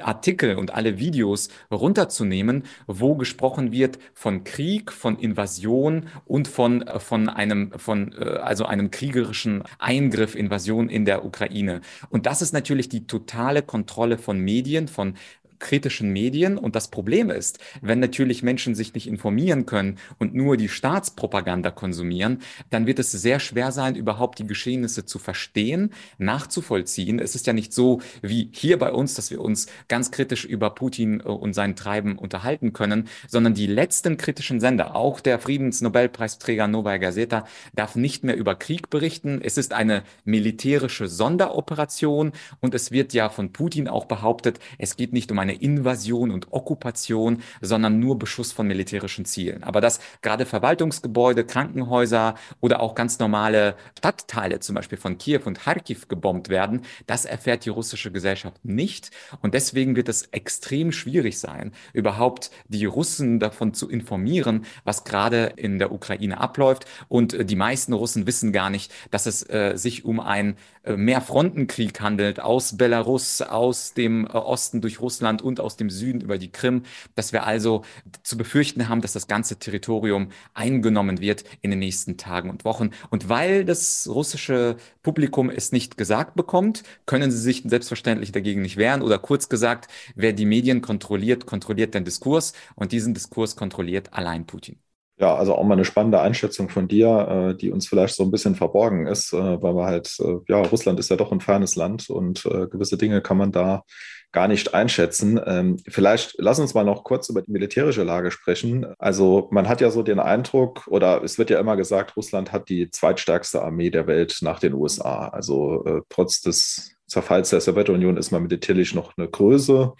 Artikel 0.00 0.56
und 0.56 0.72
alle 0.72 0.98
Videos 0.98 1.50
runterzunehmen, 1.70 2.62
wo 2.86 3.14
gesprochen 3.16 3.72
wird 3.72 3.98
von 4.14 4.44
Krieg, 4.44 4.90
von 4.90 5.18
Invasion 5.18 6.06
und 6.24 6.48
von, 6.48 6.80
äh, 6.82 6.98
von 6.98 7.28
einem, 7.28 7.72
von, 7.76 8.14
äh, 8.18 8.24
also 8.24 8.64
einem 8.64 8.90
kriegerischen 8.90 9.64
Eingriff, 9.78 10.34
Invasion 10.34 10.88
in 10.88 11.04
der 11.04 11.26
Ukraine. 11.26 11.82
Und 12.08 12.24
das 12.24 12.40
ist 12.40 12.54
natürlich 12.54 12.88
die 12.88 13.06
totale 13.06 13.60
Kontrolle 13.60 14.16
von 14.16 14.38
Medien, 14.38 14.88
von 14.88 15.14
kritischen 15.58 16.10
Medien. 16.12 16.58
Und 16.58 16.76
das 16.76 16.88
Problem 16.88 17.30
ist, 17.30 17.58
wenn 17.80 18.00
natürlich 18.00 18.42
Menschen 18.42 18.74
sich 18.74 18.94
nicht 18.94 19.06
informieren 19.06 19.66
können 19.66 19.98
und 20.18 20.34
nur 20.34 20.56
die 20.56 20.68
Staatspropaganda 20.68 21.70
konsumieren, 21.70 22.40
dann 22.70 22.86
wird 22.86 22.98
es 22.98 23.12
sehr 23.12 23.40
schwer 23.40 23.72
sein, 23.72 23.96
überhaupt 23.96 24.38
die 24.38 24.46
Geschehnisse 24.46 25.04
zu 25.04 25.18
verstehen, 25.18 25.92
nachzuvollziehen. 26.18 27.18
Es 27.18 27.34
ist 27.34 27.46
ja 27.46 27.52
nicht 27.52 27.72
so 27.72 28.00
wie 28.22 28.50
hier 28.52 28.78
bei 28.78 28.92
uns, 28.92 29.14
dass 29.14 29.30
wir 29.30 29.40
uns 29.40 29.66
ganz 29.88 30.10
kritisch 30.10 30.44
über 30.44 30.70
Putin 30.70 31.20
äh, 31.20 31.24
und 31.24 31.54
sein 31.54 31.76
Treiben 31.76 32.18
unterhalten 32.18 32.72
können, 32.72 33.08
sondern 33.28 33.54
die 33.54 33.66
letzten 33.66 34.16
kritischen 34.16 34.60
Sender, 34.60 34.96
auch 34.96 35.20
der 35.20 35.38
Friedensnobelpreisträger 35.38 36.68
Novaya 36.68 36.98
Gazeta, 36.98 37.46
darf 37.74 37.96
nicht 37.96 38.24
mehr 38.24 38.36
über 38.36 38.54
Krieg 38.54 38.90
berichten. 38.90 39.40
Es 39.42 39.58
ist 39.58 39.72
eine 39.72 40.02
militärische 40.24 41.08
Sonderoperation 41.08 42.32
und 42.60 42.74
es 42.74 42.90
wird 42.90 43.12
ja 43.12 43.28
von 43.28 43.52
Putin 43.52 43.88
auch 43.88 44.06
behauptet, 44.06 44.58
es 44.78 44.96
geht 44.96 45.12
nicht 45.12 45.30
um 45.30 45.38
eine 45.44 45.54
Invasion 45.54 46.30
und 46.30 46.52
Okkupation, 46.52 47.42
sondern 47.60 48.00
nur 48.00 48.18
Beschuss 48.18 48.52
von 48.52 48.66
militärischen 48.66 49.24
Zielen. 49.24 49.62
Aber 49.62 49.80
dass 49.80 50.00
gerade 50.22 50.46
Verwaltungsgebäude, 50.46 51.44
Krankenhäuser 51.44 52.34
oder 52.60 52.80
auch 52.80 52.94
ganz 52.94 53.18
normale 53.18 53.76
Stadtteile, 53.98 54.60
zum 54.60 54.74
Beispiel 54.74 54.98
von 54.98 55.18
Kiew 55.18 55.42
und 55.44 55.60
Kharkiv, 55.60 56.08
gebombt 56.08 56.48
werden, 56.48 56.82
das 57.06 57.24
erfährt 57.24 57.64
die 57.64 57.70
russische 57.70 58.10
Gesellschaft 58.10 58.64
nicht. 58.64 59.10
Und 59.42 59.54
deswegen 59.54 59.96
wird 59.96 60.08
es 60.08 60.22
extrem 60.32 60.92
schwierig 60.92 61.38
sein, 61.38 61.72
überhaupt 61.92 62.50
die 62.68 62.86
Russen 62.86 63.38
davon 63.38 63.74
zu 63.74 63.88
informieren, 63.88 64.64
was 64.84 65.04
gerade 65.04 65.52
in 65.56 65.78
der 65.78 65.92
Ukraine 65.92 66.40
abläuft. 66.40 66.86
Und 67.08 67.34
äh, 67.34 67.44
die 67.44 67.56
meisten 67.56 67.92
Russen 67.92 68.26
wissen 68.26 68.52
gar 68.52 68.70
nicht, 68.70 68.92
dass 69.10 69.26
es 69.26 69.48
äh, 69.48 69.74
sich 69.76 70.04
um 70.04 70.18
äh, 70.18 70.54
Mehrfrontenkrieg 70.86 72.00
handelt, 72.00 72.40
aus 72.40 72.76
Belarus, 72.76 73.40
aus 73.40 73.94
dem 73.94 74.26
äh, 74.26 74.30
Osten 74.30 74.80
durch 74.80 75.00
Russland 75.00 75.42
und 75.42 75.60
aus 75.60 75.76
dem 75.76 75.90
Süden 75.90 76.20
über 76.20 76.38
die 76.38 76.52
Krim, 76.52 76.82
dass 77.14 77.32
wir 77.32 77.44
also 77.44 77.82
zu 78.22 78.36
befürchten 78.36 78.88
haben, 78.88 79.00
dass 79.00 79.12
das 79.12 79.26
ganze 79.26 79.58
Territorium 79.58 80.28
eingenommen 80.52 81.20
wird 81.20 81.44
in 81.62 81.70
den 81.70 81.78
nächsten 81.78 82.16
Tagen 82.16 82.50
und 82.50 82.64
Wochen. 82.64 82.90
Und 83.10 83.28
weil 83.28 83.64
das 83.64 84.08
russische 84.08 84.76
Publikum 85.02 85.50
es 85.50 85.72
nicht 85.72 85.96
gesagt 85.96 86.34
bekommt, 86.34 86.82
können 87.06 87.30
sie 87.30 87.38
sich 87.38 87.62
selbstverständlich 87.64 88.32
dagegen 88.32 88.62
nicht 88.62 88.76
wehren. 88.76 89.02
Oder 89.02 89.18
kurz 89.18 89.48
gesagt, 89.48 89.88
wer 90.14 90.32
die 90.32 90.46
Medien 90.46 90.82
kontrolliert, 90.82 91.46
kontrolliert 91.46 91.94
den 91.94 92.04
Diskurs 92.04 92.52
und 92.74 92.92
diesen 92.92 93.14
Diskurs 93.14 93.56
kontrolliert 93.56 94.12
allein 94.12 94.46
Putin. 94.46 94.83
Ja, 95.16 95.36
also 95.36 95.54
auch 95.54 95.62
mal 95.62 95.74
eine 95.74 95.84
spannende 95.84 96.20
Einschätzung 96.20 96.68
von 96.68 96.88
dir, 96.88 97.52
äh, 97.52 97.56
die 97.56 97.70
uns 97.70 97.86
vielleicht 97.86 98.16
so 98.16 98.24
ein 98.24 98.32
bisschen 98.32 98.56
verborgen 98.56 99.06
ist, 99.06 99.32
äh, 99.32 99.62
weil 99.62 99.76
wir 99.76 99.84
halt, 99.84 100.16
äh, 100.20 100.38
ja, 100.48 100.60
Russland 100.62 100.98
ist 100.98 101.08
ja 101.08 101.16
doch 101.16 101.30
ein 101.30 101.40
fernes 101.40 101.76
Land 101.76 102.10
und 102.10 102.42
gewisse 102.42 102.98
Dinge 102.98 103.20
kann 103.22 103.36
man 103.36 103.52
da 103.52 103.84
gar 104.32 104.48
nicht 104.48 104.74
einschätzen. 104.74 105.40
Ähm, 105.46 105.76
vielleicht 105.86 106.34
lass 106.38 106.58
uns 106.58 106.74
mal 106.74 106.84
noch 106.84 107.04
kurz 107.04 107.28
über 107.28 107.42
die 107.42 107.52
militärische 107.52 108.02
Lage 108.02 108.32
sprechen. 108.32 108.86
Also 108.98 109.48
man 109.52 109.68
hat 109.68 109.80
ja 109.80 109.90
so 109.90 110.02
den 110.02 110.18
Eindruck, 110.18 110.88
oder 110.88 111.22
es 111.22 111.38
wird 111.38 111.50
ja 111.50 111.60
immer 111.60 111.76
gesagt, 111.76 112.16
Russland 112.16 112.50
hat 112.50 112.68
die 112.68 112.90
zweitstärkste 112.90 113.62
Armee 113.62 113.90
der 113.90 114.08
Welt 114.08 114.38
nach 114.42 114.58
den 114.58 114.74
USA. 114.74 115.28
Also 115.28 116.02
trotz 116.08 116.40
des 116.40 116.96
Zerfalls 117.06 117.50
der 117.50 117.60
Sowjetunion 117.60 118.16
ist 118.16 118.32
man 118.32 118.42
militärlich 118.42 118.94
noch 118.94 119.16
eine 119.16 119.28
Größe. 119.28 119.92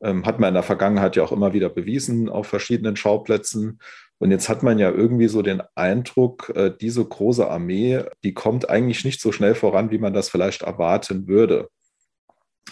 Ähm, 0.00 0.24
hat 0.26 0.38
man 0.38 0.48
in 0.48 0.54
der 0.54 0.62
Vergangenheit 0.62 1.16
ja 1.16 1.24
auch 1.24 1.32
immer 1.32 1.52
wieder 1.52 1.68
bewiesen 1.68 2.28
auf 2.28 2.46
verschiedenen 2.46 2.96
Schauplätzen. 2.96 3.80
Und 4.18 4.32
jetzt 4.32 4.48
hat 4.48 4.62
man 4.62 4.78
ja 4.78 4.90
irgendwie 4.90 5.28
so 5.28 5.42
den 5.42 5.62
Eindruck, 5.74 6.52
äh, 6.54 6.72
diese 6.80 7.04
große 7.04 7.48
Armee, 7.48 8.02
die 8.24 8.34
kommt 8.34 8.68
eigentlich 8.68 9.04
nicht 9.04 9.20
so 9.20 9.30
schnell 9.32 9.54
voran, 9.54 9.90
wie 9.90 9.98
man 9.98 10.12
das 10.12 10.28
vielleicht 10.28 10.62
erwarten 10.62 11.28
würde. 11.28 11.68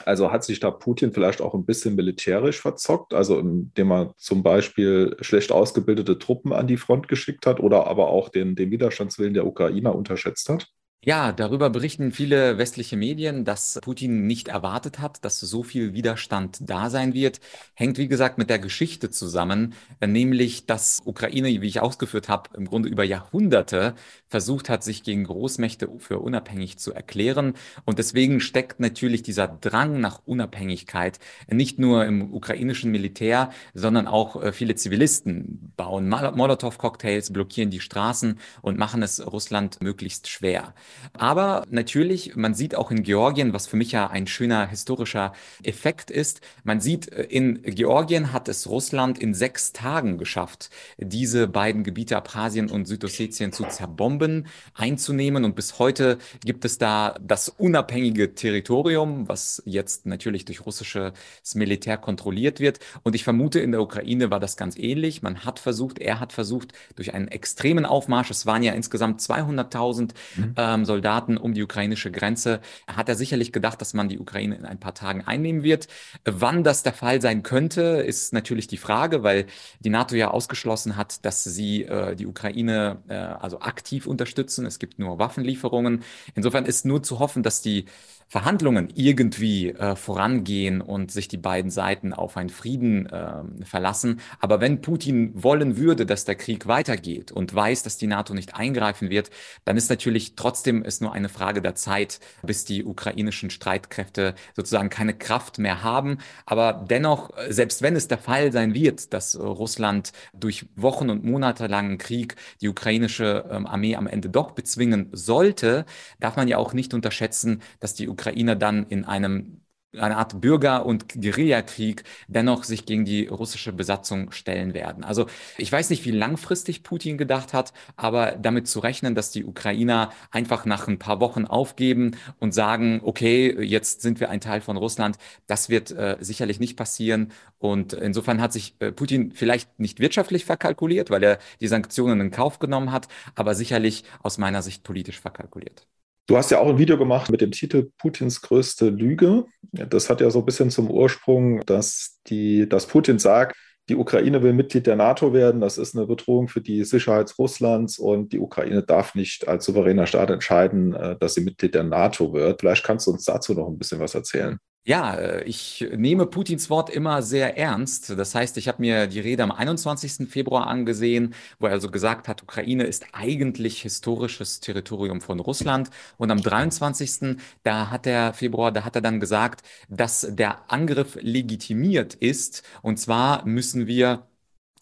Also 0.04 0.30
hat 0.30 0.44
sich 0.44 0.60
da 0.60 0.70
Putin 0.70 1.12
vielleicht 1.12 1.40
auch 1.40 1.54
ein 1.54 1.64
bisschen 1.64 1.94
militärisch 1.94 2.60
verzockt, 2.60 3.14
also 3.14 3.38
indem 3.38 3.92
er 3.92 4.14
zum 4.18 4.42
Beispiel 4.42 5.16
schlecht 5.20 5.52
ausgebildete 5.52 6.18
Truppen 6.18 6.52
an 6.52 6.66
die 6.66 6.76
Front 6.76 7.08
geschickt 7.08 7.46
hat 7.46 7.60
oder 7.60 7.86
aber 7.86 8.08
auch 8.08 8.28
den, 8.28 8.56
den 8.56 8.70
Widerstandswillen 8.70 9.34
der 9.34 9.46
Ukrainer 9.46 9.94
unterschätzt 9.94 10.48
hat? 10.48 10.66
Ja, 11.04 11.30
darüber 11.30 11.70
berichten 11.70 12.10
viele 12.10 12.58
westliche 12.58 12.96
Medien, 12.96 13.44
dass 13.44 13.78
Putin 13.80 14.26
nicht 14.26 14.48
erwartet 14.48 14.98
hat, 14.98 15.24
dass 15.24 15.38
so 15.38 15.62
viel 15.62 15.94
Widerstand 15.94 16.58
da 16.68 16.90
sein 16.90 17.14
wird. 17.14 17.38
Hängt, 17.74 17.96
wie 17.96 18.08
gesagt, 18.08 18.38
mit 18.38 18.50
der 18.50 18.58
Geschichte 18.58 19.08
zusammen, 19.08 19.74
nämlich 20.04 20.66
dass 20.66 21.00
Ukraine, 21.04 21.46
wie 21.62 21.68
ich 21.68 21.80
ausgeführt 21.80 22.28
habe, 22.28 22.50
im 22.56 22.64
Grunde 22.64 22.88
über 22.88 23.04
Jahrhunderte 23.04 23.94
versucht 24.26 24.68
hat, 24.68 24.82
sich 24.82 25.04
gegen 25.04 25.22
Großmächte 25.22 25.88
für 25.98 26.18
unabhängig 26.18 26.78
zu 26.78 26.92
erklären. 26.92 27.54
Und 27.84 28.00
deswegen 28.00 28.40
steckt 28.40 28.80
natürlich 28.80 29.22
dieser 29.22 29.46
Drang 29.46 30.00
nach 30.00 30.22
Unabhängigkeit 30.24 31.20
nicht 31.48 31.78
nur 31.78 32.04
im 32.04 32.34
ukrainischen 32.34 32.90
Militär, 32.90 33.50
sondern 33.74 34.08
auch 34.08 34.42
äh, 34.42 34.50
viele 34.50 34.74
Zivilisten 34.74 35.72
bauen 35.76 36.08
Molotow-Cocktails, 36.08 37.32
blockieren 37.32 37.70
die 37.70 37.78
Straßen 37.80 38.40
und 38.60 38.76
machen 38.76 39.04
es 39.04 39.24
Russland 39.24 39.80
möglichst 39.80 40.26
schwer. 40.26 40.74
Aber 41.14 41.64
natürlich, 41.70 42.36
man 42.36 42.54
sieht 42.54 42.74
auch 42.74 42.90
in 42.90 43.02
Georgien, 43.02 43.52
was 43.52 43.66
für 43.66 43.76
mich 43.76 43.92
ja 43.92 44.08
ein 44.08 44.26
schöner 44.26 44.66
historischer 44.66 45.32
Effekt 45.62 46.10
ist, 46.10 46.40
man 46.64 46.80
sieht, 46.80 47.12
äh, 47.12 47.22
in 47.22 47.62
Georgien 47.62 48.32
hat 48.32 48.48
es 48.48 48.68
Russland 48.68 49.18
in 49.18 49.34
sechs 49.34 49.72
Tagen 49.72 50.18
geschafft, 50.18 50.70
diese 50.98 51.48
beiden 51.48 51.84
Gebiete 51.84 52.16
Abkhazien 52.16 52.70
und 52.70 52.86
Südossetien 52.86 53.52
zu 53.52 53.64
zerbomben, 53.64 54.46
einzunehmen. 54.74 55.44
Und 55.44 55.56
bis 55.56 55.78
heute 55.78 56.18
gibt 56.44 56.64
es 56.64 56.78
da 56.78 57.16
das 57.20 57.48
unabhängige 57.48 58.34
Territorium, 58.34 59.28
was 59.28 59.62
jetzt 59.64 60.06
natürlich 60.06 60.44
durch 60.44 60.66
russisches 60.66 61.12
Militär 61.54 61.96
kontrolliert 61.96 62.60
wird. 62.60 62.80
Und 63.02 63.14
ich 63.14 63.24
vermute, 63.24 63.60
in 63.60 63.72
der 63.72 63.82
Ukraine 63.82 64.30
war 64.30 64.40
das 64.40 64.56
ganz 64.56 64.76
ähnlich. 64.76 65.22
Man 65.22 65.44
hat 65.44 65.58
versucht, 65.58 65.98
er 65.98 66.20
hat 66.20 66.32
versucht, 66.32 66.72
durch 66.94 67.14
einen 67.14 67.28
extremen 67.28 67.84
Aufmarsch, 67.84 68.30
es 68.30 68.46
waren 68.46 68.62
ja 68.62 68.72
insgesamt 68.72 69.20
200.000 69.20 70.10
mhm. 70.36 70.52
äh, 70.56 70.75
ähm, 70.76 70.84
Soldaten 70.84 71.36
um 71.36 71.54
die 71.54 71.62
ukrainische 71.62 72.10
Grenze, 72.10 72.60
hat 72.86 73.08
er 73.08 73.14
sicherlich 73.14 73.52
gedacht, 73.52 73.80
dass 73.80 73.94
man 73.94 74.08
die 74.08 74.18
Ukraine 74.18 74.54
in 74.56 74.64
ein 74.64 74.78
paar 74.78 74.94
Tagen 74.94 75.22
einnehmen 75.22 75.62
wird. 75.62 75.88
Wann 76.24 76.64
das 76.64 76.82
der 76.82 76.92
Fall 76.92 77.20
sein 77.20 77.42
könnte, 77.42 77.82
ist 77.82 78.32
natürlich 78.32 78.66
die 78.66 78.76
Frage, 78.76 79.22
weil 79.22 79.46
die 79.80 79.90
NATO 79.90 80.14
ja 80.14 80.30
ausgeschlossen 80.30 80.96
hat, 80.96 81.24
dass 81.24 81.44
sie 81.44 81.84
äh, 81.84 82.14
die 82.16 82.26
Ukraine 82.26 83.02
äh, 83.08 83.14
also 83.14 83.60
aktiv 83.60 84.06
unterstützen. 84.06 84.66
Es 84.66 84.78
gibt 84.78 84.98
nur 84.98 85.18
Waffenlieferungen. 85.18 86.02
Insofern 86.34 86.64
ist 86.66 86.84
nur 86.84 87.02
zu 87.02 87.18
hoffen, 87.18 87.42
dass 87.42 87.62
die 87.62 87.86
Verhandlungen 88.28 88.88
irgendwie 88.94 89.70
äh, 89.70 89.94
vorangehen 89.94 90.80
und 90.80 91.12
sich 91.12 91.28
die 91.28 91.36
beiden 91.36 91.70
Seiten 91.70 92.12
auf 92.12 92.36
einen 92.36 92.50
Frieden 92.50 93.06
äh, 93.06 93.42
verlassen. 93.64 94.20
Aber 94.40 94.60
wenn 94.60 94.80
Putin 94.80 95.30
wollen 95.34 95.76
würde, 95.76 96.06
dass 96.06 96.24
der 96.24 96.34
Krieg 96.34 96.66
weitergeht 96.66 97.30
und 97.30 97.54
weiß, 97.54 97.84
dass 97.84 97.98
die 97.98 98.08
NATO 98.08 98.34
nicht 98.34 98.56
eingreifen 98.56 99.10
wird, 99.10 99.30
dann 99.64 99.76
ist 99.76 99.90
natürlich 99.90 100.34
trotzdem 100.34 100.82
es 100.82 101.00
nur 101.00 101.12
eine 101.12 101.28
Frage 101.28 101.62
der 101.62 101.76
Zeit, 101.76 102.18
bis 102.42 102.64
die 102.64 102.84
ukrainischen 102.84 103.50
Streitkräfte 103.50 104.34
sozusagen 104.56 104.90
keine 104.90 105.14
Kraft 105.14 105.58
mehr 105.58 105.84
haben. 105.84 106.18
Aber 106.46 106.84
dennoch, 106.88 107.30
selbst 107.48 107.80
wenn 107.82 107.94
es 107.94 108.08
der 108.08 108.18
Fall 108.18 108.50
sein 108.50 108.74
wird, 108.74 109.12
dass 109.12 109.38
Russland 109.38 110.12
durch 110.34 110.66
Wochen 110.74 111.10
und 111.10 111.24
Monate 111.24 111.68
langen 111.68 111.98
Krieg 111.98 112.34
die 112.60 112.68
ukrainische 112.68 113.44
ähm, 113.50 113.66
Armee 113.66 113.94
am 113.94 114.08
Ende 114.08 114.30
doch 114.30 114.50
bezwingen 114.50 115.10
sollte, 115.12 115.86
darf 116.18 116.34
man 116.34 116.48
ja 116.48 116.58
auch 116.58 116.72
nicht 116.72 116.92
unterschätzen, 116.92 117.62
dass 117.78 117.94
die 117.94 118.15
Ukrainer 118.16 118.56
dann 118.56 118.86
in 118.88 119.04
einem 119.04 119.60
eine 119.98 120.16
Art 120.16 120.40
Bürger- 120.40 120.86
und 120.86 121.08
Guerillakrieg 121.20 122.04
dennoch 122.28 122.64
sich 122.64 122.86
gegen 122.86 123.04
die 123.04 123.26
russische 123.26 123.72
Besatzung 123.72 124.30
stellen 124.32 124.74
werden. 124.74 125.04
Also 125.04 125.26
ich 125.58 125.70
weiß 125.70 125.90
nicht, 125.90 126.04
wie 126.04 126.10
langfristig 126.10 126.82
Putin 126.82 127.18
gedacht 127.18 127.52
hat, 127.52 127.72
aber 127.96 128.32
damit 128.32 128.68
zu 128.68 128.80
rechnen, 128.80 129.14
dass 129.14 129.30
die 129.30 129.44
Ukrainer 129.44 130.10
einfach 130.30 130.64
nach 130.64 130.88
ein 130.88 130.98
paar 130.98 131.20
Wochen 131.20 131.46
aufgeben 131.46 132.16
und 132.38 132.52
sagen, 132.52 133.00
okay, 133.04 133.62
jetzt 133.62 134.02
sind 134.02 134.20
wir 134.20 134.30
ein 134.30 134.40
Teil 134.40 134.60
von 134.60 134.76
Russland, 134.76 135.16
das 135.46 135.68
wird 135.68 135.90
äh, 135.92 136.16
sicherlich 136.20 136.60
nicht 136.60 136.76
passieren. 136.76 137.32
Und 137.58 137.92
insofern 137.94 138.40
hat 138.40 138.52
sich 138.52 138.74
äh, 138.80 138.92
Putin 138.92 139.32
vielleicht 139.32 139.78
nicht 139.78 140.00
wirtschaftlich 140.00 140.44
verkalkuliert, 140.44 141.10
weil 141.10 141.22
er 141.22 141.38
die 141.60 141.68
Sanktionen 141.68 142.20
in 142.20 142.30
Kauf 142.30 142.58
genommen 142.58 142.92
hat, 142.92 143.08
aber 143.34 143.54
sicherlich 143.54 144.04
aus 144.22 144.38
meiner 144.38 144.62
Sicht 144.62 144.82
politisch 144.84 145.20
verkalkuliert. 145.20 145.86
Du 146.26 146.36
hast 146.36 146.50
ja 146.50 146.58
auch 146.58 146.68
ein 146.68 146.78
Video 146.78 146.98
gemacht 146.98 147.30
mit 147.30 147.40
dem 147.40 147.52
Titel 147.52 147.90
Putins 147.98 148.42
größte 148.42 148.88
Lüge. 148.88 149.44
Das 149.70 150.10
hat 150.10 150.20
ja 150.20 150.28
so 150.30 150.40
ein 150.40 150.44
bisschen 150.44 150.70
zum 150.70 150.90
Ursprung, 150.90 151.64
dass, 151.66 152.20
die, 152.26 152.68
dass 152.68 152.86
Putin 152.86 153.20
sagt, 153.20 153.56
die 153.88 153.94
Ukraine 153.94 154.42
will 154.42 154.52
Mitglied 154.52 154.88
der 154.88 154.96
NATO 154.96 155.32
werden. 155.32 155.60
Das 155.60 155.78
ist 155.78 155.96
eine 155.96 156.06
Bedrohung 156.06 156.48
für 156.48 156.60
die 156.60 156.82
Sicherheit 156.82 157.32
Russlands 157.38 158.00
und 158.00 158.32
die 158.32 158.40
Ukraine 158.40 158.82
darf 158.82 159.14
nicht 159.14 159.46
als 159.46 159.64
souveräner 159.66 160.08
Staat 160.08 160.30
entscheiden, 160.30 160.94
äh, 160.94 161.16
dass 161.16 161.34
sie 161.34 161.42
Mitglied 161.42 161.74
der 161.74 161.84
NATO 161.84 162.32
wird. 162.32 162.60
Vielleicht 162.60 162.84
kannst 162.84 163.06
du 163.06 163.12
uns 163.12 163.24
dazu 163.24 163.54
noch 163.54 163.68
ein 163.68 163.78
bisschen 163.78 164.00
was 164.00 164.16
erzählen. 164.16 164.58
Ja, 164.88 165.14
äh, 165.16 165.42
ich 165.44 165.84
nehme 165.96 166.26
Putins 166.26 166.70
Wort 166.70 166.90
immer 166.90 167.20
sehr 167.22 167.56
ernst. 167.58 168.10
Das 168.10 168.34
heißt, 168.36 168.56
ich 168.56 168.68
habe 168.68 168.80
mir 168.80 169.08
die 169.08 169.18
Rede 169.18 169.42
am 169.42 169.50
21. 169.50 170.28
Februar 170.30 170.68
angesehen, 170.68 171.34
wo 171.58 171.66
er 171.66 171.72
also 171.72 171.90
gesagt 171.90 172.28
hat, 172.28 172.42
Ukraine 172.44 172.84
ist 172.84 173.04
eigentlich 173.12 173.82
historisches 173.82 174.60
Territorium 174.60 175.20
von 175.20 175.40
Russland. 175.40 175.90
Und 176.18 176.30
am 176.30 176.40
23. 176.40 177.36
da 177.64 177.90
hat 177.90 178.06
er 178.06 178.32
Februar, 178.32 178.70
da 178.70 178.84
hat 178.84 178.94
er 178.94 179.02
dann 179.02 179.18
gesagt, 179.18 179.62
dass 179.88 180.26
der 180.30 180.70
Angriff 180.70 181.18
legitimiert 181.20 182.14
ist. 182.14 182.62
Und 182.80 182.98
zwar 183.00 183.44
müssen 183.44 183.88
wir 183.88 184.28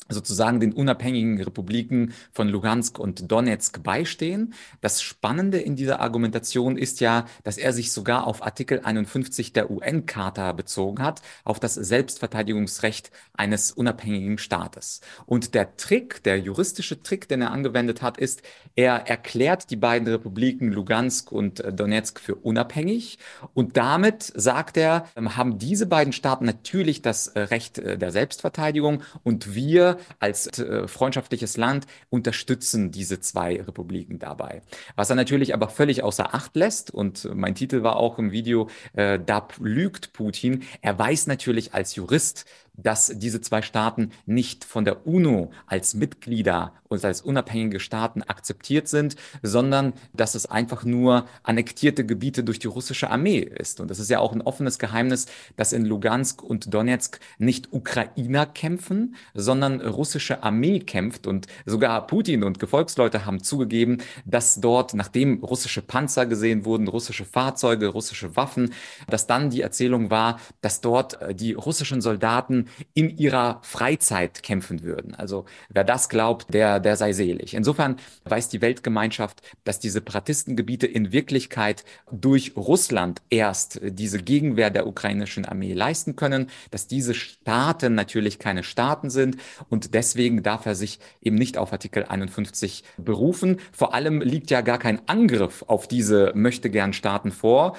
sozusagen 0.09 0.61
den 0.61 0.73
unabhängigen 0.73 1.41
Republiken 1.41 2.13
von 2.33 2.49
Lugansk 2.49 2.99
und 2.99 3.31
Donetsk 3.31 3.83
beistehen. 3.83 4.55
Das 4.81 5.03
Spannende 5.03 5.59
in 5.59 5.77
dieser 5.77 6.01
Argumentation 6.01 6.77
ist 6.77 7.01
ja, 7.01 7.27
dass 7.43 7.59
er 7.59 7.73
sich 7.73 7.93
sogar 7.93 8.27
auf 8.27 8.43
Artikel 8.45 8.81
51 8.85 9.53
der 9.53 9.71
UN-Charta 9.71 10.53
bezogen 10.53 11.03
hat, 11.03 11.23
auf 11.45 11.59
das 11.61 11.75
Selbstverteidigungsrecht 11.75 13.11
eines 13.33 13.73
unabhängigen 13.73 14.39
Staates. 14.39 15.01
Und 15.27 15.55
der 15.55 15.77
Trick, 15.77 16.23
der 16.23 16.39
juristische 16.39 17.03
Trick, 17.03 17.29
den 17.29 17.43
er 17.43 17.51
angewendet 17.51 18.03
hat, 18.03 18.19
ist, 18.19 18.43
er 18.77 19.09
erklärt 19.09 19.71
die 19.71 19.77
beiden 19.77 20.09
Republiken 20.09 20.73
Lugansk 20.73 21.33
und 21.33 21.63
Donetsk 21.73 22.21
für 22.21 22.35
unabhängig 22.35 23.19
und 23.55 23.77
damit 23.77 24.33
sagt 24.35 24.77
er, 24.77 25.07
haben 25.17 25.59
diese 25.59 25.87
beiden 25.87 26.13
Staaten 26.13 26.45
natürlich 26.45 27.03
das 27.03 27.33
Recht 27.35 27.79
der 27.79 28.11
Selbstverteidigung 28.11 29.03
und 29.23 29.55
wir 29.55 29.94
als 30.19 30.59
äh, 30.59 30.89
freundschaftliches 30.89 31.57
Land 31.57 31.87
unterstützen 32.11 32.91
diese 32.91 33.21
zwei 33.21 33.61
Republiken 33.61 34.19
dabei. 34.19 34.63
Was 34.97 35.11
er 35.11 35.17
natürlich 35.17 35.55
aber 35.55 35.69
völlig 35.69 36.03
außer 36.03 36.35
Acht 36.35 36.57
lässt, 36.57 36.91
und 36.91 37.29
mein 37.35 37.55
Titel 37.55 37.83
war 37.83 37.97
auch 37.97 38.19
im 38.19 38.33
Video, 38.33 38.69
äh, 38.95 39.19
da 39.25 39.47
lügt 39.61 40.13
Putin, 40.13 40.65
er 40.81 40.99
weiß 40.99 41.27
natürlich 41.27 41.75
als 41.75 41.95
Jurist, 41.95 42.45
dass 42.77 43.13
diese 43.15 43.41
zwei 43.41 43.63
Staaten 43.63 44.11
nicht 44.27 44.65
von 44.65 44.85
der 44.85 45.07
UNO 45.07 45.51
als 45.67 45.95
Mitglieder 45.95 46.73
und 46.89 47.05
als 47.05 47.23
unabhängige 47.23 47.81
Staaten 47.81 48.23
akzeptiert 48.23 48.89
sind, 48.89 49.17
sondern 49.43 49.93
dass 50.13 50.35
es 50.35 50.47
einfach 50.47 50.85
nur 50.85 51.27
annektierte 51.43 52.05
Gebiete 52.07 52.45
durch 52.45 52.59
die 52.59 52.67
russische 52.67 53.11
Armee 53.11 53.39
ist. 53.39 53.81
Und 53.81 53.91
das 53.91 53.99
ist 53.99 54.11
ja 54.11 54.19
auch 54.19 54.33
ein 54.33 54.43
offenes 54.43 54.79
Geheimnis, 54.79 55.27
dass 55.57 55.73
in 55.73 55.85
Lugansk 55.85 56.43
und 56.43 56.73
Donetsk 56.73 57.21
nicht 57.39 57.73
Ukrainer 57.73 58.47
kämpfen, 58.47 59.17
sondern 59.35 59.81
russische 59.81 60.43
Armee 60.43 60.81
kämpft. 60.81 61.27
Und 61.27 61.47
sogar 61.67 62.07
Putin 62.07 62.45
und 62.45 62.59
Gefolgsleute 62.59 63.25
haben 63.27 63.43
zugegeben, 63.43 63.99
dass 64.25 64.61
dort, 64.61 64.95
nachdem 64.95 65.43
russische 65.43 65.83
Panzer 65.83 66.27
gesehen 66.27 66.65
wurden, 66.65 66.89
russische 66.89 67.25
Fahrzeuge, 67.25 67.89
russische 67.89 68.37
Waffen, 68.37 68.73
dass 69.09 69.27
dann 69.27 69.51
die 69.51 69.63
Erzählung 69.63 70.11
war, 70.11 70.39
dass 70.61 70.81
dort 70.81 71.21
äh, 71.21 71.35
die 71.35 71.53
russischen 71.55 72.01
Soldaten 72.01 72.64
in 72.95 73.17
ihrer 73.17 73.61
Freizeit 73.63 74.43
kämpfen 74.43 74.83
würden. 74.83 75.15
Also 75.15 75.45
wer 75.69 75.85
das 75.85 76.09
glaubt, 76.09 76.53
der, 76.53 76.81
der 76.81 76.97
sei 76.97 77.13
selig. 77.13 77.55
Insofern 77.55 77.97
weiß 78.25 78.49
die 78.49 78.63
Weltgemeinschaft, 78.63 79.43
dass 79.65 79.81
die 79.81 79.91
Separatistengebiete 79.91 80.87
in 80.87 81.13
Wirklichkeit 81.13 81.85
durch 82.11 82.53
Russland 82.57 83.23
erst 83.31 83.81
diese 83.83 84.19
Gegenwehr 84.19 84.71
der 84.71 84.87
ukrainischen 84.87 85.45
Armee 85.45 85.73
leisten 85.73 86.17
können, 86.17 86.51
dass 86.71 86.87
diese 86.87 87.15
Staaten 87.15 87.95
natürlich 87.95 88.39
keine 88.39 88.63
Staaten 88.63 89.11
sind 89.11 89.37
und 89.69 89.95
deswegen 89.95 90.43
darf 90.43 90.67
er 90.67 90.75
sich 90.75 90.99
eben 91.23 91.37
nicht 91.37 91.59
auf 91.59 91.73
Artikel 91.73 92.05
51 92.05 92.85
berufen. 92.97 93.61
Vor 93.73 93.95
allem 93.95 94.21
liegt 94.21 94.51
ja 94.51 94.61
gar 94.61 94.79
kein 94.79 95.07
Angriff 95.09 95.65
auf 95.67 95.89
diese 95.89 96.33
möchte 96.35 96.71
gern 96.71 96.93
Staaten 96.93 97.33
vor. 97.33 97.77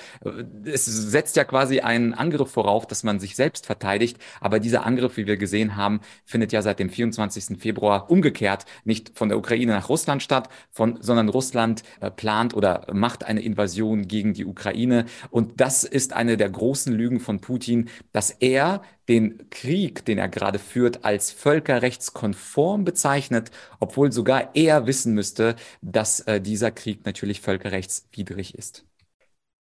Es 0.66 0.86
setzt 0.86 1.36
ja 1.36 1.44
quasi 1.44 1.80
einen 1.80 2.14
Angriff 2.14 2.52
vorauf, 2.52 2.88
dass 2.88 3.04
man 3.04 3.20
sich 3.20 3.36
selbst 3.36 3.66
verteidigt, 3.66 4.18
aber 4.40 4.60
diese 4.60 4.75
dieser 4.76 4.86
Angriff, 4.86 5.16
wie 5.16 5.26
wir 5.26 5.38
gesehen 5.38 5.78
haben, 5.78 6.02
findet 6.26 6.52
ja 6.52 6.62
seit 6.62 6.80
dem 6.80 6.90
24. 6.90 7.58
Februar 7.58 8.12
umgekehrt 8.12 8.66
nicht 8.84 9.18
von 9.18 9.30
der 9.30 9.38
Ukraine 9.38 9.72
nach 9.72 9.88
Russland 9.88 10.22
statt, 10.22 10.50
von, 10.70 10.98
sondern 11.02 11.30
Russland 11.30 11.84
äh, 12.02 12.12
plant 12.12 12.54
oder 12.54 12.86
macht 12.92 13.24
eine 13.24 13.42
Invasion 13.42 14.10
gegen 14.10 14.34
die 14.34 14.44
Ukraine. 14.44 15.06
Und 15.30 15.62
das 15.62 15.86
ist 15.86 16.12
eine 16.12 16.36
der 16.36 16.50
großen 16.50 16.92
Lügen 16.94 17.22
von 17.22 17.40
Putin, 17.40 17.88
dass 18.12 18.32
er 18.32 18.82
den 19.08 19.50
Krieg, 19.50 20.04
den 20.04 20.18
er 20.18 20.28
gerade 20.28 20.60
führt, 20.60 21.06
als 21.06 21.32
völkerrechtskonform 21.32 22.84
bezeichnet, 22.84 23.52
obwohl 23.80 24.12
sogar 24.12 24.50
er 24.56 24.88
wissen 24.88 25.14
müsste, 25.14 25.56
dass 25.82 26.20
äh, 26.22 26.42
dieser 26.42 26.72
Krieg 26.72 27.06
natürlich 27.06 27.40
völkerrechtswidrig 27.40 28.56
ist. 28.56 28.84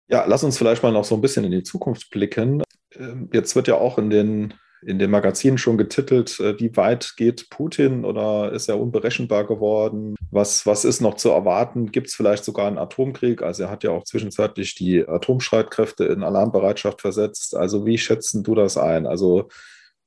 Ja, 0.08 0.26
lass 0.26 0.44
uns 0.44 0.58
vielleicht 0.58 0.82
mal 0.82 0.92
noch 0.92 1.06
so 1.06 1.14
ein 1.14 1.22
bisschen 1.22 1.46
in 1.46 1.52
die 1.52 1.64
Zukunft 1.64 2.10
blicken. 2.10 2.64
Ähm, 2.96 3.30
jetzt 3.34 3.56
wird 3.56 3.68
ja 3.68 3.76
auch 3.76 3.98
in 3.98 4.10
den 4.10 4.54
in 4.86 5.00
den 5.00 5.12
Magazinen 5.12 5.58
schon 5.58 5.78
getitelt, 5.78 6.40
äh, 6.40 6.60
wie 6.60 6.76
weit 6.76 7.14
geht 7.18 7.50
Putin 7.50 8.06
oder 8.06 8.52
ist 8.52 8.70
er 8.70 8.80
unberechenbar 8.80 9.46
geworden? 9.46 10.16
Was, 10.32 10.66
was 10.66 10.86
ist 10.86 11.02
noch 11.02 11.16
zu 11.16 11.30
erwarten? 11.30 11.92
Gibt 11.92 12.08
es 12.08 12.16
vielleicht 12.16 12.44
sogar 12.44 12.68
einen 12.68 12.78
Atomkrieg? 12.78 13.42
Also 13.42 13.64
er 13.64 13.72
hat 13.72 13.84
ja 13.84 13.92
auch 13.92 14.04
zwischenzeitlich 14.04 14.76
die 14.76 15.08
Atomstreitkräfte 15.08 16.06
in 16.06 16.24
Alarmbereitschaft 16.24 17.02
versetzt. 17.02 17.56
Also 17.56 17.86
wie 17.86 17.98
schätzen 17.98 18.44
du 18.44 18.56
das 18.56 18.78
ein? 18.78 19.06
Also 19.06 19.50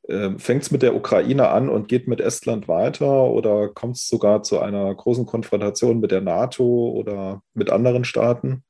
äh, 0.09 0.31
fängt 0.39 0.63
es 0.63 0.71
mit 0.71 0.83
der 0.83 0.95
Ukraine 0.95 1.49
an 1.49 1.69
und 1.69 1.89
geht 1.89 2.09
mit 2.09 2.21
Estland 2.21 2.69
weiter 2.69 3.25
oder 3.25 3.69
kommt 3.69 3.97
es 3.97 4.09
sogar 4.09 4.43
zu 4.43 4.61
einer 4.61 4.95
großen 4.95 5.27
Konfrontation 5.27 6.01
mit 6.01 6.11
der 6.11 6.21
NATO 6.21 6.65
oder 6.65 7.43
mit 7.55 7.71
anderen 7.71 8.05
Staaten? 8.05 8.63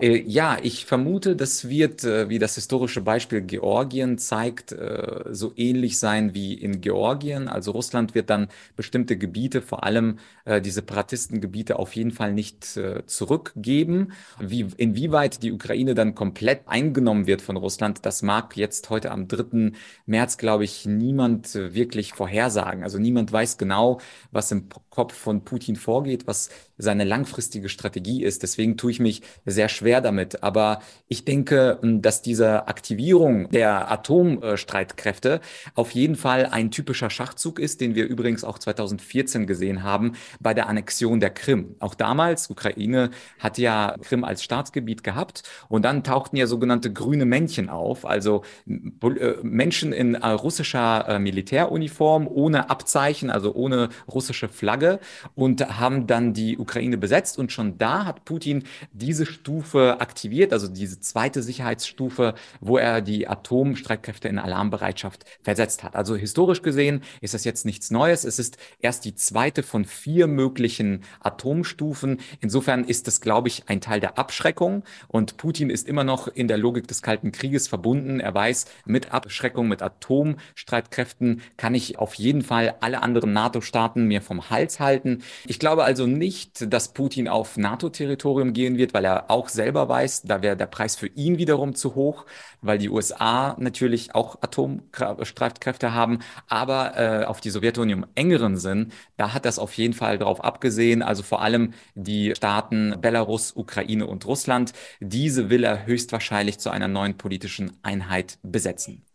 Äh, 0.00 0.22
ja, 0.26 0.58
ich 0.62 0.86
vermute, 0.86 1.34
das 1.34 1.68
wird, 1.68 2.04
äh, 2.04 2.28
wie 2.28 2.38
das 2.38 2.54
historische 2.54 3.00
Beispiel 3.00 3.40
Georgien 3.40 4.16
zeigt, 4.18 4.70
äh, 4.72 5.24
so 5.32 5.52
ähnlich 5.56 5.98
sein 5.98 6.34
wie 6.34 6.54
in 6.54 6.80
Georgien. 6.80 7.48
Also 7.48 7.72
Russland 7.72 8.14
wird 8.14 8.30
dann 8.30 8.48
bestimmte 8.76 9.18
Gebiete, 9.18 9.60
vor 9.62 9.84
allem 9.84 10.18
die 10.64 10.70
Separatistengebiete, 10.70 11.78
auf 11.78 11.94
jeden 11.94 12.10
Fall 12.10 12.32
nicht 12.32 12.80
zurückgeben. 13.04 14.12
Wie, 14.40 14.66
inwieweit 14.78 15.42
die 15.42 15.52
Ukraine 15.52 15.94
dann 15.94 16.14
komplett 16.14 16.62
eingenommen 16.66 17.26
wird 17.26 17.42
von 17.42 17.58
Russland, 17.58 18.06
das 18.06 18.22
mag 18.22 18.56
jetzt 18.56 18.88
heute 18.88 19.10
am 19.10 19.28
3. 19.28 19.72
März, 20.06 20.38
glaube 20.38 20.64
ich, 20.64 20.86
niemand 20.86 21.54
wirklich 21.54 22.14
vorhersagen. 22.14 22.82
Also 22.82 22.98
niemand 22.98 23.30
weiß 23.30 23.58
genau, 23.58 24.00
was 24.30 24.50
im 24.50 24.70
Kopf 24.88 25.12
von 25.12 25.44
Putin 25.44 25.76
vorgeht, 25.76 26.26
was 26.26 26.48
seine 26.78 27.04
langfristige 27.04 27.68
Strategie 27.68 28.22
ist. 28.22 28.42
Deswegen 28.42 28.78
tue 28.78 28.92
ich 28.92 29.00
mich 29.00 29.20
sehr 29.44 29.68
schwer 29.68 29.87
damit. 30.00 30.42
Aber 30.42 30.80
ich 31.08 31.24
denke, 31.24 31.78
dass 31.82 32.22
diese 32.22 32.68
Aktivierung 32.68 33.48
der 33.50 33.90
Atomstreitkräfte 33.90 35.40
auf 35.74 35.92
jeden 35.92 36.16
Fall 36.16 36.46
ein 36.46 36.70
typischer 36.70 37.10
Schachzug 37.10 37.58
ist, 37.58 37.80
den 37.80 37.94
wir 37.94 38.06
übrigens 38.06 38.44
auch 38.44 38.58
2014 38.58 39.46
gesehen 39.46 39.82
haben 39.82 40.12
bei 40.40 40.54
der 40.54 40.68
Annexion 40.68 41.20
der 41.20 41.30
Krim. 41.30 41.76
Auch 41.80 41.94
damals, 41.94 42.50
Ukraine 42.50 43.10
hat 43.38 43.58
ja 43.58 43.94
Krim 44.02 44.24
als 44.24 44.44
Staatsgebiet 44.44 45.02
gehabt 45.02 45.42
und 45.68 45.84
dann 45.84 46.04
tauchten 46.04 46.36
ja 46.36 46.46
sogenannte 46.46 46.92
grüne 46.92 47.24
Männchen 47.24 47.68
auf, 47.70 48.04
also 48.04 48.42
äh, 48.66 49.34
Menschen 49.42 49.92
in 49.92 50.14
äh, 50.14 50.28
russischer 50.28 51.08
äh, 51.08 51.18
Militäruniform 51.18 52.28
ohne 52.28 52.70
Abzeichen, 52.70 53.30
also 53.30 53.54
ohne 53.54 53.88
russische 54.12 54.48
Flagge 54.48 55.00
und 55.34 55.78
haben 55.78 56.06
dann 56.06 56.34
die 56.34 56.58
Ukraine 56.58 56.98
besetzt. 56.98 57.38
Und 57.38 57.52
schon 57.52 57.78
da 57.78 58.04
hat 58.04 58.24
Putin 58.24 58.64
diese 58.92 59.26
Stufe 59.26 59.77
Stufe 59.78 60.00
aktiviert, 60.00 60.52
also 60.52 60.66
diese 60.66 61.00
zweite 61.00 61.42
Sicherheitsstufe, 61.42 62.34
wo 62.60 62.78
er 62.78 63.00
die 63.00 63.28
Atomstreitkräfte 63.28 64.28
in 64.28 64.38
Alarmbereitschaft 64.38 65.24
versetzt 65.42 65.84
hat. 65.84 65.94
Also 65.94 66.16
historisch 66.16 66.62
gesehen 66.62 67.02
ist 67.20 67.34
das 67.34 67.44
jetzt 67.44 67.64
nichts 67.64 67.90
Neues. 67.90 68.24
Es 68.24 68.38
ist 68.38 68.58
erst 68.80 69.04
die 69.04 69.14
zweite 69.14 69.62
von 69.62 69.84
vier 69.84 70.26
möglichen 70.26 71.02
Atomstufen. 71.20 72.18
Insofern 72.40 72.84
ist 72.84 73.06
das, 73.06 73.20
glaube 73.20 73.48
ich, 73.48 73.68
ein 73.68 73.80
Teil 73.80 74.00
der 74.00 74.18
Abschreckung. 74.18 74.82
Und 75.06 75.36
Putin 75.36 75.70
ist 75.70 75.86
immer 75.86 76.04
noch 76.04 76.28
in 76.28 76.48
der 76.48 76.58
Logik 76.58 76.88
des 76.88 77.02
Kalten 77.02 77.30
Krieges 77.30 77.68
verbunden. 77.68 78.20
Er 78.20 78.34
weiß, 78.34 78.66
mit 78.84 79.12
Abschreckung, 79.12 79.68
mit 79.68 79.82
Atomstreitkräften 79.82 81.42
kann 81.56 81.74
ich 81.74 81.98
auf 81.98 82.14
jeden 82.14 82.42
Fall 82.42 82.74
alle 82.80 83.02
anderen 83.02 83.32
NATO-Staaten 83.32 84.04
mir 84.04 84.22
vom 84.22 84.50
Hals 84.50 84.80
halten. 84.80 85.22
Ich 85.46 85.58
glaube 85.58 85.84
also 85.84 86.06
nicht, 86.06 86.72
dass 86.72 86.92
Putin 86.92 87.28
auf 87.28 87.56
NATO-Territorium 87.56 88.52
gehen 88.52 88.76
wird, 88.76 88.94
weil 88.94 89.04
er 89.04 89.30
auch 89.30 89.48
selber 89.68 89.88
weiß, 89.88 90.22
da 90.22 90.40
wäre 90.40 90.56
der 90.56 90.66
Preis 90.66 90.96
für 90.96 91.08
ihn 91.08 91.36
wiederum 91.36 91.74
zu 91.74 91.94
hoch, 91.94 92.24
weil 92.62 92.78
die 92.78 92.88
USA 92.88 93.54
natürlich 93.58 94.14
auch 94.14 94.40
Atomstreitkräfte 94.40 95.92
haben, 95.92 96.20
aber 96.48 96.96
äh, 96.96 97.24
auf 97.26 97.42
die 97.42 97.50
Sowjetunion 97.50 98.04
im 98.04 98.06
engeren 98.14 98.56
Sinn, 98.56 98.92
da 99.18 99.34
hat 99.34 99.44
das 99.44 99.58
auf 99.58 99.74
jeden 99.74 99.92
Fall 99.92 100.16
darauf 100.16 100.42
abgesehen, 100.42 101.02
also 101.02 101.22
vor 101.22 101.42
allem 101.42 101.74
die 101.94 102.34
Staaten 102.34 102.96
Belarus, 103.00 103.52
Ukraine 103.54 104.06
und 104.06 104.24
Russland, 104.24 104.72
diese 105.00 105.50
will 105.50 105.64
er 105.64 105.84
höchstwahrscheinlich 105.84 106.58
zu 106.58 106.70
einer 106.70 106.88
neuen 106.88 107.18
politischen 107.18 107.72
Einheit 107.82 108.38
besetzen. 108.42 109.07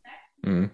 Mhm. 0.45 0.71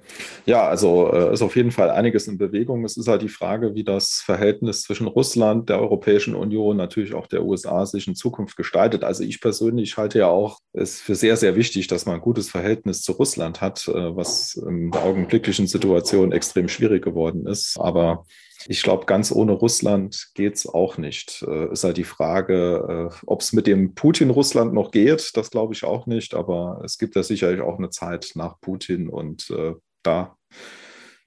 Ja, 0.48 0.68
also 0.68 1.14
äh, 1.14 1.32
ist 1.34 1.44
auf 1.44 1.56
jeden 1.56 1.70
Fall 1.72 1.92
einiges 1.92 2.28
in 2.28 2.40
Bewegung. 2.40 2.84
Es 2.86 2.98
ist 2.98 3.08
halt 3.08 3.22
die 3.22 3.30
Frage, 3.30 3.76
wie 3.76 3.84
das 3.84 4.22
Verhältnis 4.26 4.82
zwischen 4.82 5.06
Russland, 5.06 5.70
der 5.70 5.80
Europäischen 5.80 6.34
Union, 6.34 6.76
natürlich 6.76 7.14
auch 7.14 7.28
der 7.28 7.46
USA 7.46 7.86
sich 7.86 8.08
in 8.08 8.16
Zukunft 8.16 8.58
gestaltet. 8.58 9.04
Also 9.04 9.24
ich 9.24 9.42
persönlich 9.42 9.98
halte 9.98 10.20
ja 10.20 10.28
auch 10.28 10.60
es 10.74 11.00
für 11.00 11.14
sehr, 11.14 11.38
sehr 11.38 11.56
wichtig, 11.56 11.88
dass 11.88 12.08
man 12.08 12.16
ein 12.16 12.22
gutes 12.22 12.50
Verhältnis 12.50 13.04
zu 13.04 13.12
Russland 13.12 13.62
hat, 13.62 13.88
äh, 13.88 14.16
was 14.16 14.56
in 14.56 14.90
der 14.90 15.04
augenblicklichen 15.04 15.68
Situation 15.68 16.32
extrem 16.32 16.68
schwierig 16.68 17.04
geworden 17.04 17.46
ist. 17.46 17.78
Aber 17.80 18.26
ich 18.68 18.84
glaube, 18.84 19.06
ganz 19.06 19.32
ohne 19.32 19.54
Russland 19.54 20.32
geht 20.34 20.56
es 20.56 20.68
auch 20.68 20.98
nicht. 20.98 21.44
Äh, 21.48 21.72
ist 21.72 21.84
halt 21.84 21.98
die 21.98 22.04
Frage, 22.04 23.10
äh, 23.12 23.16
ob 23.26 23.42
es 23.42 23.54
mit 23.54 23.68
dem 23.68 23.96
Putin-Russland 23.96 24.74
noch 24.74 24.92
geht. 24.92 25.32
Das 25.36 25.50
glaube 25.50 25.74
ich 25.74 25.84
auch 25.84 26.08
nicht. 26.08 26.34
Aber 26.34 26.82
es 26.84 26.98
gibt 26.98 27.16
ja 27.16 27.24
sicherlich 27.24 27.62
auch 27.62 27.78
eine 27.78 27.90
Zeit 27.90 28.32
nach 28.36 28.60
Putin 28.60 29.10
und 29.10 29.50
äh, 29.52 29.74
da 30.04 30.36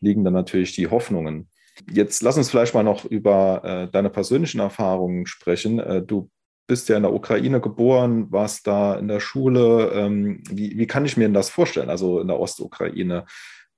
liegen 0.01 0.25
dann 0.25 0.35
natürlich 0.35 0.73
die 0.75 0.89
Hoffnungen. 0.89 1.49
Jetzt 1.91 2.23
lass 2.23 2.37
uns 2.37 2.51
vielleicht 2.51 2.75
mal 2.75 2.83
noch 2.83 3.05
über 3.05 3.63
äh, 3.65 3.91
deine 3.91 4.11
persönlichen 4.11 4.61
Erfahrungen 4.61 5.27
sprechen. 5.27 5.79
Äh, 5.79 6.03
du 6.03 6.31
bist 6.67 6.89
ja 6.89 6.97
in 6.97 7.03
der 7.03 7.15
Ukraine 7.15 7.61
geboren, 7.61 8.31
warst 8.31 8.67
da 8.67 8.95
in 8.95 9.09
der 9.09 9.21
Schule. 9.21 9.93
Ähm, 9.95 10.43
wie, 10.51 10.79
wie 10.79 10.87
kann 10.87 11.05
ich 11.05 11.17
mir 11.17 11.25
denn 11.25 11.35
das 11.35 11.51
vorstellen, 11.51 11.91
also 11.91 12.21
in 12.21 12.29
der 12.29 12.39
Ostukraine? 12.39 13.25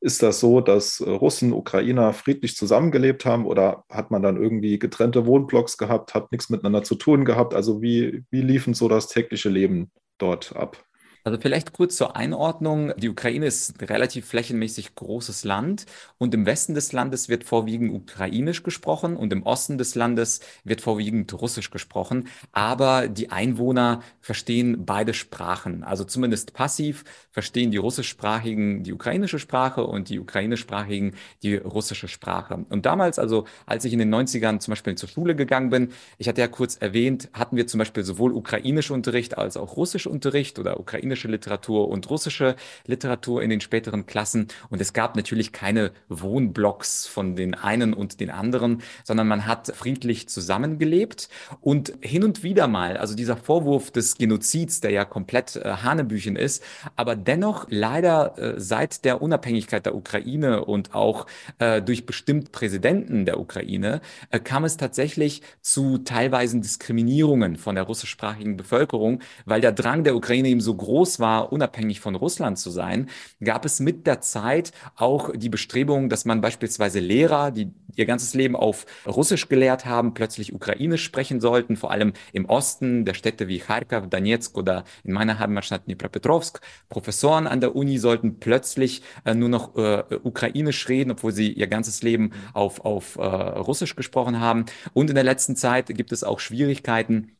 Ist 0.04 0.22
das 0.22 0.38
so, 0.38 0.60
dass 0.60 1.00
äh, 1.00 1.08
Russen, 1.08 1.54
Ukrainer 1.54 2.12
friedlich 2.12 2.56
zusammengelebt 2.56 3.24
haben 3.24 3.46
oder 3.46 3.84
hat 3.88 4.10
man 4.10 4.20
dann 4.20 4.36
irgendwie 4.36 4.78
getrennte 4.78 5.24
Wohnblocks 5.24 5.78
gehabt, 5.78 6.12
hat 6.12 6.30
nichts 6.30 6.50
miteinander 6.50 6.82
zu 6.82 6.96
tun 6.96 7.24
gehabt? 7.24 7.54
Also 7.54 7.80
wie, 7.80 8.22
wie 8.30 8.42
lief 8.42 8.68
so 8.72 8.86
das 8.88 9.08
tägliche 9.08 9.48
Leben 9.48 9.90
dort 10.18 10.54
ab? 10.56 10.84
Also 11.26 11.38
vielleicht 11.40 11.72
kurz 11.72 11.96
zur 11.96 12.16
Einordnung. 12.16 12.92
Die 12.98 13.08
Ukraine 13.08 13.46
ist 13.46 13.80
ein 13.80 13.86
relativ 13.86 14.26
flächenmäßig 14.26 14.94
großes 14.94 15.44
Land 15.44 15.86
und 16.18 16.34
im 16.34 16.44
Westen 16.44 16.74
des 16.74 16.92
Landes 16.92 17.30
wird 17.30 17.44
vorwiegend 17.44 17.94
ukrainisch 17.94 18.62
gesprochen 18.62 19.16
und 19.16 19.32
im 19.32 19.42
Osten 19.42 19.78
des 19.78 19.94
Landes 19.94 20.40
wird 20.64 20.82
vorwiegend 20.82 21.32
russisch 21.32 21.70
gesprochen. 21.70 22.28
Aber 22.52 23.08
die 23.08 23.30
Einwohner 23.30 24.02
verstehen 24.20 24.84
beide 24.84 25.14
Sprachen. 25.14 25.82
Also 25.82 26.04
zumindest 26.04 26.52
passiv 26.52 27.04
verstehen 27.30 27.70
die 27.70 27.78
russischsprachigen 27.78 28.82
die 28.84 28.92
ukrainische 28.92 29.38
Sprache 29.38 29.82
und 29.84 30.10
die 30.10 30.20
ukrainischsprachigen 30.20 31.14
die 31.42 31.56
russische 31.56 32.06
Sprache. 32.06 32.66
Und 32.68 32.84
damals, 32.84 33.18
also 33.18 33.46
als 33.64 33.86
ich 33.86 33.94
in 33.94 33.98
den 33.98 34.14
90ern 34.14 34.60
zum 34.60 34.72
Beispiel 34.72 34.94
zur 34.94 35.08
Schule 35.08 35.34
gegangen 35.34 35.70
bin, 35.70 35.92
ich 36.18 36.28
hatte 36.28 36.42
ja 36.42 36.48
kurz 36.48 36.76
erwähnt, 36.76 37.30
hatten 37.32 37.56
wir 37.56 37.66
zum 37.66 37.78
Beispiel 37.78 38.04
sowohl 38.04 38.34
Ukrainischunterricht 38.34 39.38
als 39.38 39.56
auch 39.56 39.78
Russischunterricht 39.78 40.58
oder 40.58 40.78
ukrainisch 40.78 41.13
ukrainische 41.14 41.28
Literatur 41.28 41.88
und 41.88 42.10
russische 42.10 42.56
Literatur 42.86 43.42
in 43.42 43.50
den 43.50 43.60
späteren 43.60 44.06
Klassen. 44.06 44.48
Und 44.70 44.80
es 44.80 44.92
gab 44.92 45.16
natürlich 45.16 45.52
keine 45.52 45.92
Wohnblocks 46.08 47.06
von 47.06 47.36
den 47.36 47.54
einen 47.54 47.94
und 47.94 48.20
den 48.20 48.30
anderen, 48.30 48.82
sondern 49.04 49.28
man 49.28 49.46
hat 49.46 49.68
friedlich 49.74 50.28
zusammengelebt. 50.28 51.28
Und 51.60 51.92
hin 52.00 52.24
und 52.24 52.42
wieder 52.42 52.66
mal, 52.66 52.96
also 52.96 53.14
dieser 53.14 53.36
Vorwurf 53.36 53.92
des 53.92 54.16
Genozids, 54.16 54.80
der 54.80 54.90
ja 54.90 55.04
komplett 55.04 55.56
äh, 55.56 55.76
Hanebüchen 55.82 56.36
ist, 56.36 56.64
aber 56.96 57.14
dennoch 57.14 57.66
leider 57.68 58.36
äh, 58.38 58.60
seit 58.60 59.04
der 59.04 59.22
Unabhängigkeit 59.22 59.86
der 59.86 59.94
Ukraine 59.94 60.64
und 60.64 60.94
auch 60.94 61.26
äh, 61.58 61.80
durch 61.80 62.06
bestimmt 62.06 62.50
Präsidenten 62.50 63.24
der 63.24 63.38
Ukraine 63.38 64.00
äh, 64.30 64.40
kam 64.40 64.64
es 64.64 64.76
tatsächlich 64.76 65.42
zu 65.60 65.98
teilweisen 65.98 66.60
Diskriminierungen 66.60 67.56
von 67.56 67.76
der 67.76 67.84
russischsprachigen 67.84 68.56
Bevölkerung, 68.56 69.20
weil 69.44 69.60
der 69.60 69.72
Drang 69.72 70.02
der 70.02 70.16
Ukraine 70.16 70.48
eben 70.48 70.60
so 70.60 70.74
groß 70.74 71.03
groß 71.04 71.20
war, 71.20 71.52
unabhängig 71.52 72.00
von 72.00 72.14
Russland 72.14 72.58
zu 72.58 72.70
sein, 72.70 73.10
gab 73.42 73.66
es 73.66 73.78
mit 73.78 74.06
der 74.06 74.22
Zeit 74.22 74.72
auch 74.96 75.30
die 75.34 75.50
Bestrebung, 75.50 76.08
dass 76.08 76.24
man 76.24 76.40
beispielsweise 76.40 76.98
Lehrer, 76.98 77.50
die 77.50 77.70
ihr 77.96 78.06
ganzes 78.06 78.32
Leben 78.32 78.56
auf 78.56 78.86
Russisch 79.06 79.48
gelehrt 79.48 79.84
haben, 79.84 80.14
plötzlich 80.14 80.54
Ukrainisch 80.54 81.04
sprechen 81.04 81.40
sollten, 81.40 81.76
vor 81.76 81.90
allem 81.90 82.14
im 82.32 82.46
Osten 82.46 83.04
der 83.04 83.12
Städte 83.12 83.48
wie 83.48 83.58
Kharkov, 83.58 84.08
Donetsk 84.08 84.56
oder 84.56 84.84
in 85.04 85.12
meiner 85.12 85.38
Heimatstadt 85.38 85.86
Dnipropetrovsk. 85.86 86.60
Professoren 86.88 87.46
an 87.46 87.60
der 87.60 87.76
Uni 87.76 87.98
sollten 87.98 88.40
plötzlich 88.40 89.02
äh, 89.26 89.34
nur 89.34 89.50
noch 89.50 89.76
äh, 89.76 90.04
Ukrainisch 90.22 90.88
reden, 90.88 91.10
obwohl 91.10 91.32
sie 91.32 91.52
ihr 91.52 91.66
ganzes 91.66 92.02
Leben 92.02 92.32
auf, 92.54 92.80
auf 92.80 93.16
äh, 93.16 93.20
Russisch 93.20 93.94
gesprochen 93.94 94.40
haben. 94.40 94.64
Und 94.94 95.10
in 95.10 95.14
der 95.14 95.24
letzten 95.24 95.54
Zeit 95.54 95.88
gibt 95.88 96.12
es 96.12 96.24
auch 96.24 96.40
Schwierigkeiten, 96.40 97.36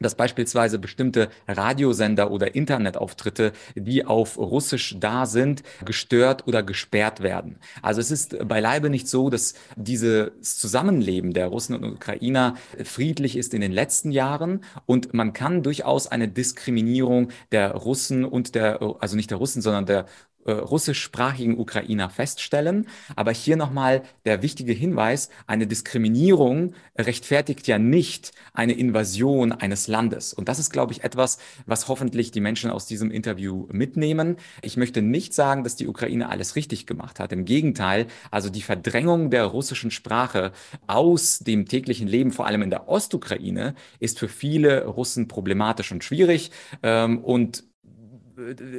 dass 0.00 0.14
beispielsweise 0.14 0.78
bestimmte 0.78 1.28
Radiosender 1.46 2.30
oder 2.30 2.54
Internetauftritte, 2.54 3.52
die 3.74 4.04
auf 4.04 4.38
Russisch 4.38 4.96
da 4.98 5.26
sind, 5.26 5.62
gestört 5.84 6.46
oder 6.46 6.62
gesperrt 6.62 7.22
werden. 7.22 7.56
Also 7.82 8.00
es 8.00 8.10
ist 8.10 8.48
beileibe 8.48 8.90
nicht 8.90 9.08
so, 9.08 9.30
dass 9.30 9.54
dieses 9.76 10.58
Zusammenleben 10.58 11.32
der 11.32 11.48
Russen 11.48 11.74
und 11.74 11.84
Ukrainer 11.84 12.54
friedlich 12.84 13.36
ist 13.36 13.54
in 13.54 13.60
den 13.60 13.72
letzten 13.72 14.10
Jahren 14.10 14.64
und 14.86 15.14
man 15.14 15.32
kann 15.32 15.62
durchaus 15.62 16.06
eine 16.06 16.28
Diskriminierung 16.28 17.28
der 17.52 17.72
Russen 17.72 18.24
und 18.24 18.54
der, 18.54 18.80
also 19.00 19.16
nicht 19.16 19.30
der 19.30 19.38
Russen, 19.38 19.62
sondern 19.62 19.86
der 19.86 20.06
äh, 20.48 20.52
russischsprachigen 20.52 21.58
Ukrainer 21.58 22.08
feststellen. 22.08 22.86
Aber 23.16 23.32
hier 23.32 23.56
nochmal 23.56 24.02
der 24.24 24.42
wichtige 24.42 24.72
Hinweis, 24.72 25.28
eine 25.46 25.66
Diskriminierung 25.66 26.72
rechtfertigt 26.96 27.66
ja 27.66 27.78
nicht 27.78 28.32
eine 28.54 28.72
Invasion 28.72 29.52
eines 29.52 29.88
Landes. 29.88 30.32
Und 30.32 30.48
das 30.48 30.58
ist, 30.58 30.70
glaube 30.70 30.94
ich, 30.94 31.04
etwas, 31.04 31.38
was 31.66 31.86
hoffentlich 31.88 32.30
die 32.30 32.40
Menschen 32.40 32.70
aus 32.70 32.86
diesem 32.86 33.10
Interview 33.10 33.68
mitnehmen. 33.70 34.36
Ich 34.62 34.78
möchte 34.78 35.02
nicht 35.02 35.34
sagen, 35.34 35.64
dass 35.64 35.76
die 35.76 35.86
Ukraine 35.86 36.30
alles 36.30 36.56
richtig 36.56 36.86
gemacht 36.86 37.20
hat. 37.20 37.30
Im 37.32 37.44
Gegenteil, 37.44 38.06
also 38.30 38.48
die 38.48 38.62
Verdrängung 38.62 39.28
der 39.28 39.44
russischen 39.44 39.90
Sprache 39.90 40.52
aus 40.86 41.40
dem 41.40 41.66
täglichen 41.66 42.08
Leben, 42.08 42.32
vor 42.32 42.46
allem 42.46 42.62
in 42.62 42.70
der 42.70 42.88
Ostukraine, 42.88 43.74
ist 44.00 44.18
für 44.18 44.28
viele 44.28 44.86
Russen 44.86 45.28
problematisch 45.28 45.92
und 45.92 46.04
schwierig. 46.04 46.52
Ähm, 46.82 47.18
und 47.18 47.67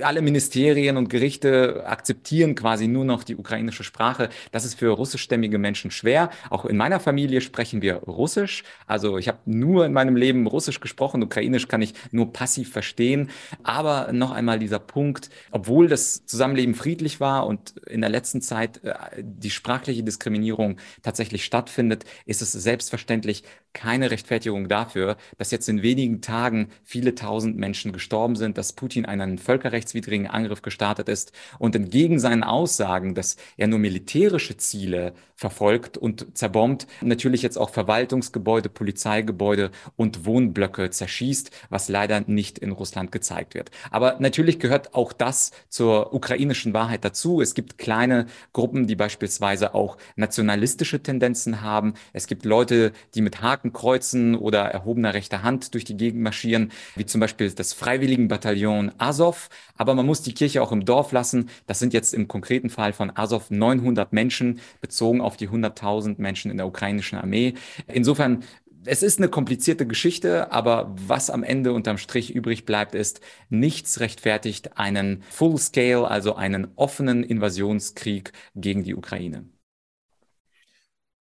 alle 0.01 0.21
Ministerien 0.21 0.97
und 0.97 1.09
Gerichte 1.09 1.83
akzeptieren 1.85 2.55
quasi 2.55 2.87
nur 2.87 3.05
noch 3.05 3.23
die 3.23 3.35
ukrainische 3.35 3.83
Sprache. 3.83 4.29
Das 4.51 4.65
ist 4.65 4.75
für 4.75 4.89
russischstämmige 4.89 5.57
Menschen 5.57 5.91
schwer. 5.91 6.29
Auch 6.49 6.65
in 6.65 6.77
meiner 6.77 6.99
Familie 6.99 7.41
sprechen 7.41 7.81
wir 7.81 7.95
Russisch. 7.95 8.63
Also 8.87 9.17
ich 9.17 9.27
habe 9.27 9.39
nur 9.45 9.85
in 9.85 9.93
meinem 9.93 10.15
Leben 10.15 10.47
Russisch 10.47 10.79
gesprochen. 10.79 11.23
Ukrainisch 11.23 11.67
kann 11.67 11.81
ich 11.81 11.93
nur 12.11 12.31
passiv 12.31 12.71
verstehen. 12.71 13.29
Aber 13.63 14.11
noch 14.13 14.31
einmal 14.31 14.59
dieser 14.59 14.79
Punkt, 14.79 15.29
obwohl 15.51 15.87
das 15.87 16.25
Zusammenleben 16.25 16.75
friedlich 16.75 17.19
war 17.19 17.45
und 17.45 17.77
in 17.87 18.01
der 18.01 18.09
letzten 18.09 18.41
Zeit 18.41 18.83
äh, 18.83 18.93
die 19.21 19.51
sprachliche 19.51 20.03
Diskriminierung 20.03 20.77
tatsächlich 21.01 21.43
stattfindet, 21.43 22.05
ist 22.25 22.41
es 22.41 22.51
selbstverständlich 22.53 23.43
keine 23.73 24.11
Rechtfertigung 24.11 24.67
dafür, 24.67 25.17
dass 25.37 25.51
jetzt 25.51 25.69
in 25.69 25.83
wenigen 25.83 26.21
Tagen 26.21 26.69
viele 26.83 27.15
tausend 27.15 27.57
Menschen 27.57 27.93
gestorben 27.93 28.35
sind, 28.35 28.57
dass 28.57 28.73
Putin 28.73 29.05
einen 29.05 29.37
völkerrechtswidrigen 29.49 30.27
Angriff 30.27 30.61
gestartet 30.61 31.09
ist 31.09 31.31
und 31.57 31.75
entgegen 31.75 32.19
seinen 32.19 32.43
Aussagen, 32.43 33.15
dass 33.15 33.35
er 33.57 33.65
nur 33.65 33.79
militärische 33.79 34.57
Ziele 34.57 35.13
verfolgt 35.39 35.97
und 35.97 36.37
zerbombt. 36.37 36.85
Natürlich 36.99 37.41
jetzt 37.41 37.57
auch 37.57 37.69
Verwaltungsgebäude, 37.69 38.67
Polizeigebäude 38.67 39.71
und 39.95 40.25
Wohnblöcke 40.25 40.89
zerschießt, 40.89 41.51
was 41.69 41.87
leider 41.87 42.19
nicht 42.27 42.59
in 42.59 42.73
Russland 42.73 43.13
gezeigt 43.13 43.53
wird. 43.53 43.71
Aber 43.89 44.17
natürlich 44.19 44.59
gehört 44.59 44.93
auch 44.93 45.13
das 45.13 45.51
zur 45.69 46.13
ukrainischen 46.13 46.73
Wahrheit 46.73 47.05
dazu. 47.05 47.39
Es 47.39 47.53
gibt 47.53 47.77
kleine 47.77 48.25
Gruppen, 48.51 48.85
die 48.85 48.97
beispielsweise 48.97 49.73
auch 49.75 49.95
nationalistische 50.17 51.01
Tendenzen 51.01 51.61
haben. 51.61 51.93
Es 52.11 52.27
gibt 52.27 52.43
Leute, 52.43 52.91
die 53.15 53.21
mit 53.21 53.41
Hakenkreuzen 53.41 54.35
oder 54.35 54.63
erhobener 54.65 55.13
rechter 55.13 55.41
Hand 55.41 55.73
durch 55.73 55.85
die 55.85 55.95
Gegend 55.95 56.21
marschieren, 56.21 56.73
wie 56.97 57.05
zum 57.05 57.21
Beispiel 57.21 57.49
das 57.49 57.71
Freiwilligenbataillon 57.71 58.91
Azov. 58.97 59.49
Aber 59.77 59.95
man 59.95 60.05
muss 60.05 60.21
die 60.21 60.33
Kirche 60.33 60.61
auch 60.61 60.73
im 60.73 60.83
Dorf 60.83 61.13
lassen. 61.13 61.49
Das 61.65 61.79
sind 61.79 61.93
jetzt 61.93 62.13
im 62.13 62.27
konkreten 62.27 62.69
Fall 62.69 62.91
von 62.91 63.15
Azov 63.15 63.49
900 63.49 64.11
Menschen, 64.11 64.59
bezogen 64.81 65.21
die 65.37 65.49
100.000 65.49 66.15
Menschen 66.17 66.51
in 66.51 66.57
der 66.57 66.67
ukrainischen 66.67 67.17
Armee. 67.17 67.53
Insofern 67.87 68.43
es 68.85 69.03
ist 69.03 69.19
eine 69.19 69.29
komplizierte 69.29 69.85
Geschichte, 69.85 70.51
aber 70.51 70.95
was 70.95 71.29
am 71.29 71.43
Ende 71.43 71.73
unterm 71.73 71.97
Strich 71.97 72.33
übrig 72.33 72.65
bleibt, 72.65 72.95
ist, 72.95 73.21
nichts 73.49 73.99
rechtfertigt 73.99 74.77
einen 74.77 75.23
Full-Scale, 75.29 76.07
also 76.07 76.35
einen 76.35 76.69
offenen 76.75 77.23
Invasionskrieg 77.23 78.31
gegen 78.55 78.83
die 78.83 78.95
Ukraine. 78.95 79.45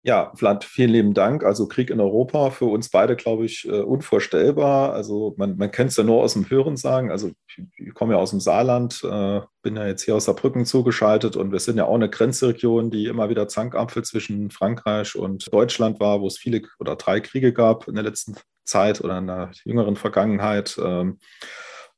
Ja, 0.04 0.32
Vlad, 0.36 0.64
vielen 0.64 0.92
lieben 0.92 1.14
Dank. 1.14 1.44
Also 1.44 1.68
Krieg 1.68 1.90
in 1.90 2.00
Europa 2.00 2.52
für 2.52 2.66
uns 2.66 2.90
beide, 2.90 3.16
glaube 3.16 3.46
ich, 3.46 3.68
äh, 3.68 3.82
unvorstellbar. 3.82 4.94
Also 4.94 5.34
man, 5.38 5.58
man 5.58 5.72
kennt 5.72 5.90
es 5.90 5.98
ja 5.98 6.04
nur 6.04 6.22
aus 6.24 6.34
dem 6.34 6.50
Hören 6.50 6.78
sagen. 6.78 7.12
Also 7.12 7.32
ich 7.78 7.94
komme 7.94 8.14
ja 8.14 8.20
aus 8.20 8.30
dem 8.30 8.40
Saarland, 8.40 9.04
äh, 9.04 9.42
bin 9.64 9.76
ja 9.76 9.86
jetzt 9.86 10.04
hier 10.04 10.16
aus 10.16 10.26
Saarbrücken 10.26 10.66
zugeschaltet 10.66 11.36
und 11.36 11.52
wir 11.52 11.60
sind 11.60 11.78
ja 11.78 11.86
auch 11.86 11.96
eine 11.96 12.10
Grenzregion, 12.10 12.90
die 12.90 13.08
immer 13.08 13.30
wieder 13.30 13.48
Zankapfel 13.48 14.04
zwischen 14.04 14.50
Frankreich 14.50 15.16
und 15.16 15.52
Deutschland 15.52 16.00
war, 16.00 16.22
wo 16.22 16.28
es 16.28 16.38
viele 16.38 16.62
oder 16.80 16.96
drei 16.96 17.20
Kriege 17.20 17.52
gab 17.52 17.88
in 17.88 17.96
der 17.96 18.04
letzten 18.04 18.36
Zeit 18.64 19.02
oder 19.02 19.18
in 19.18 19.28
der 19.28 19.52
jüngeren 19.66 19.96
Vergangenheit. 19.96 20.80
Ähm, 20.82 21.20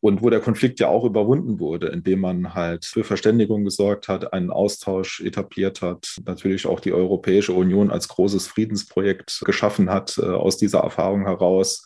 und 0.01 0.21
wo 0.21 0.29
der 0.29 0.39
Konflikt 0.39 0.79
ja 0.79 0.87
auch 0.87 1.03
überwunden 1.03 1.59
wurde, 1.59 1.87
indem 1.87 2.21
man 2.21 2.53
halt 2.53 2.85
für 2.85 3.03
Verständigung 3.03 3.65
gesorgt 3.65 4.07
hat, 4.07 4.33
einen 4.33 4.49
Austausch 4.49 5.19
etabliert 5.21 5.81
hat, 5.81 6.15
natürlich 6.25 6.65
auch 6.65 6.79
die 6.79 6.93
Europäische 6.93 7.53
Union 7.53 7.91
als 7.91 8.07
großes 8.07 8.47
Friedensprojekt 8.47 9.41
geschaffen 9.45 9.89
hat 9.89 10.17
äh, 10.17 10.25
aus 10.25 10.57
dieser 10.57 10.79
Erfahrung 10.79 11.25
heraus. 11.25 11.85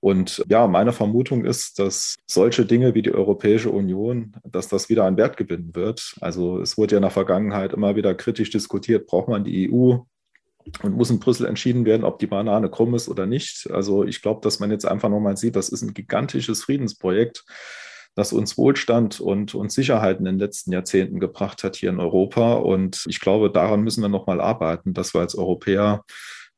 Und 0.00 0.44
ja, 0.48 0.66
meine 0.66 0.92
Vermutung 0.92 1.46
ist, 1.46 1.78
dass 1.78 2.16
solche 2.26 2.66
Dinge 2.66 2.94
wie 2.94 3.00
die 3.00 3.14
Europäische 3.14 3.70
Union, 3.70 4.34
dass 4.44 4.68
das 4.68 4.90
wieder 4.90 5.04
einen 5.04 5.16
Wert 5.16 5.38
gewinnen 5.38 5.74
wird. 5.74 6.16
Also 6.20 6.60
es 6.60 6.76
wurde 6.76 6.92
ja 6.92 6.98
in 6.98 7.02
der 7.02 7.10
Vergangenheit 7.10 7.72
immer 7.72 7.96
wieder 7.96 8.14
kritisch 8.14 8.50
diskutiert, 8.50 9.06
braucht 9.06 9.28
man 9.28 9.44
die 9.44 9.72
EU? 9.72 10.00
Und 10.82 10.96
muss 10.96 11.10
in 11.10 11.18
Brüssel 11.18 11.46
entschieden 11.46 11.84
werden, 11.84 12.04
ob 12.04 12.18
die 12.18 12.26
Banane 12.26 12.70
krumm 12.70 12.94
ist 12.94 13.08
oder 13.08 13.26
nicht. 13.26 13.70
Also 13.70 14.04
ich 14.04 14.22
glaube, 14.22 14.40
dass 14.42 14.60
man 14.60 14.70
jetzt 14.70 14.86
einfach 14.86 15.08
nochmal 15.08 15.36
sieht, 15.36 15.56
das 15.56 15.68
ist 15.68 15.82
ein 15.82 15.94
gigantisches 15.94 16.64
Friedensprojekt, 16.64 17.44
das 18.14 18.32
uns 18.32 18.56
Wohlstand 18.56 19.20
und, 19.20 19.54
und 19.54 19.72
Sicherheit 19.72 20.18
in 20.18 20.24
den 20.24 20.38
letzten 20.38 20.72
Jahrzehnten 20.72 21.20
gebracht 21.20 21.64
hat 21.64 21.76
hier 21.76 21.90
in 21.90 22.00
Europa. 22.00 22.54
Und 22.54 23.04
ich 23.08 23.20
glaube, 23.20 23.50
daran 23.50 23.82
müssen 23.82 24.02
wir 24.02 24.08
nochmal 24.08 24.40
arbeiten, 24.40 24.94
dass 24.94 25.14
wir 25.14 25.20
als 25.20 25.34
Europäer 25.34 26.04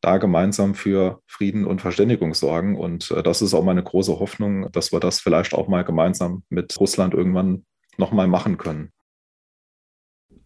da 0.00 0.18
gemeinsam 0.18 0.74
für 0.74 1.20
Frieden 1.26 1.64
und 1.64 1.80
Verständigung 1.80 2.34
sorgen. 2.34 2.76
Und 2.76 3.10
äh, 3.10 3.22
das 3.22 3.42
ist 3.42 3.54
auch 3.54 3.64
meine 3.64 3.82
große 3.82 4.18
Hoffnung, 4.20 4.70
dass 4.72 4.92
wir 4.92 5.00
das 5.00 5.20
vielleicht 5.20 5.54
auch 5.54 5.68
mal 5.68 5.82
gemeinsam 5.82 6.42
mit 6.50 6.78
Russland 6.78 7.14
irgendwann 7.14 7.64
nochmal 7.96 8.28
machen 8.28 8.58
können. 8.58 8.92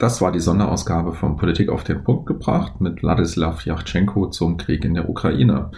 Das 0.00 0.22
war 0.22 0.32
die 0.32 0.40
Sonderausgabe 0.40 1.12
von 1.12 1.36
Politik 1.36 1.68
auf 1.68 1.84
den 1.84 2.02
Punkt 2.02 2.24
gebracht 2.24 2.80
mit 2.80 3.02
Wladislav 3.02 3.66
Yachtschenko 3.66 4.30
zum 4.30 4.56
Krieg 4.56 4.82
in 4.86 4.94
der 4.94 5.10
Ukraine. 5.10 5.72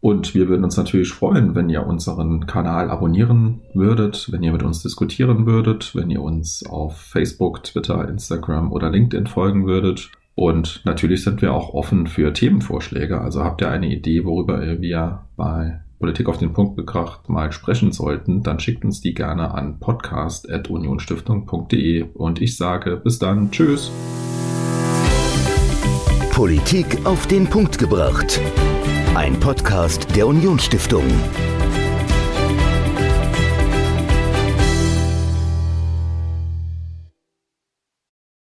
Und 0.00 0.34
wir 0.34 0.48
würden 0.48 0.64
uns 0.64 0.76
natürlich 0.76 1.12
freuen, 1.12 1.54
wenn 1.54 1.70
ihr 1.70 1.86
unseren 1.86 2.48
Kanal 2.48 2.90
abonnieren 2.90 3.60
würdet, 3.74 4.32
wenn 4.32 4.42
ihr 4.42 4.50
mit 4.50 4.64
uns 4.64 4.82
diskutieren 4.82 5.46
würdet, 5.46 5.94
wenn 5.94 6.10
ihr 6.10 6.22
uns 6.22 6.66
auf 6.66 6.96
Facebook, 6.96 7.62
Twitter, 7.62 8.08
Instagram 8.08 8.72
oder 8.72 8.90
LinkedIn 8.90 9.28
folgen 9.28 9.64
würdet. 9.64 10.10
Und 10.34 10.82
natürlich 10.84 11.22
sind 11.22 11.40
wir 11.40 11.54
auch 11.54 11.72
offen 11.72 12.08
für 12.08 12.32
Themenvorschläge. 12.32 13.20
Also 13.20 13.44
habt 13.44 13.60
ihr 13.60 13.70
eine 13.70 13.86
Idee, 13.86 14.24
worüber 14.24 14.60
wir 14.80 15.20
bei 15.36 15.84
Politik 15.98 16.28
auf 16.28 16.38
den 16.38 16.52
Punkt 16.52 16.76
gebracht 16.76 17.28
mal 17.28 17.50
sprechen 17.50 17.90
sollten, 17.92 18.44
dann 18.44 18.60
schickt 18.60 18.84
uns 18.84 19.00
die 19.00 19.14
gerne 19.14 19.52
an 19.52 19.80
podcast.unionstiftung.de 19.80 22.04
und 22.14 22.40
ich 22.40 22.56
sage 22.56 22.96
bis 22.96 23.18
dann. 23.18 23.50
Tschüss. 23.50 23.90
Politik 26.30 27.04
auf 27.04 27.26
den 27.26 27.48
Punkt 27.48 27.78
gebracht. 27.78 28.40
Ein 29.16 29.40
Podcast 29.40 30.14
der 30.14 30.28
Unionsstiftung. 30.28 31.02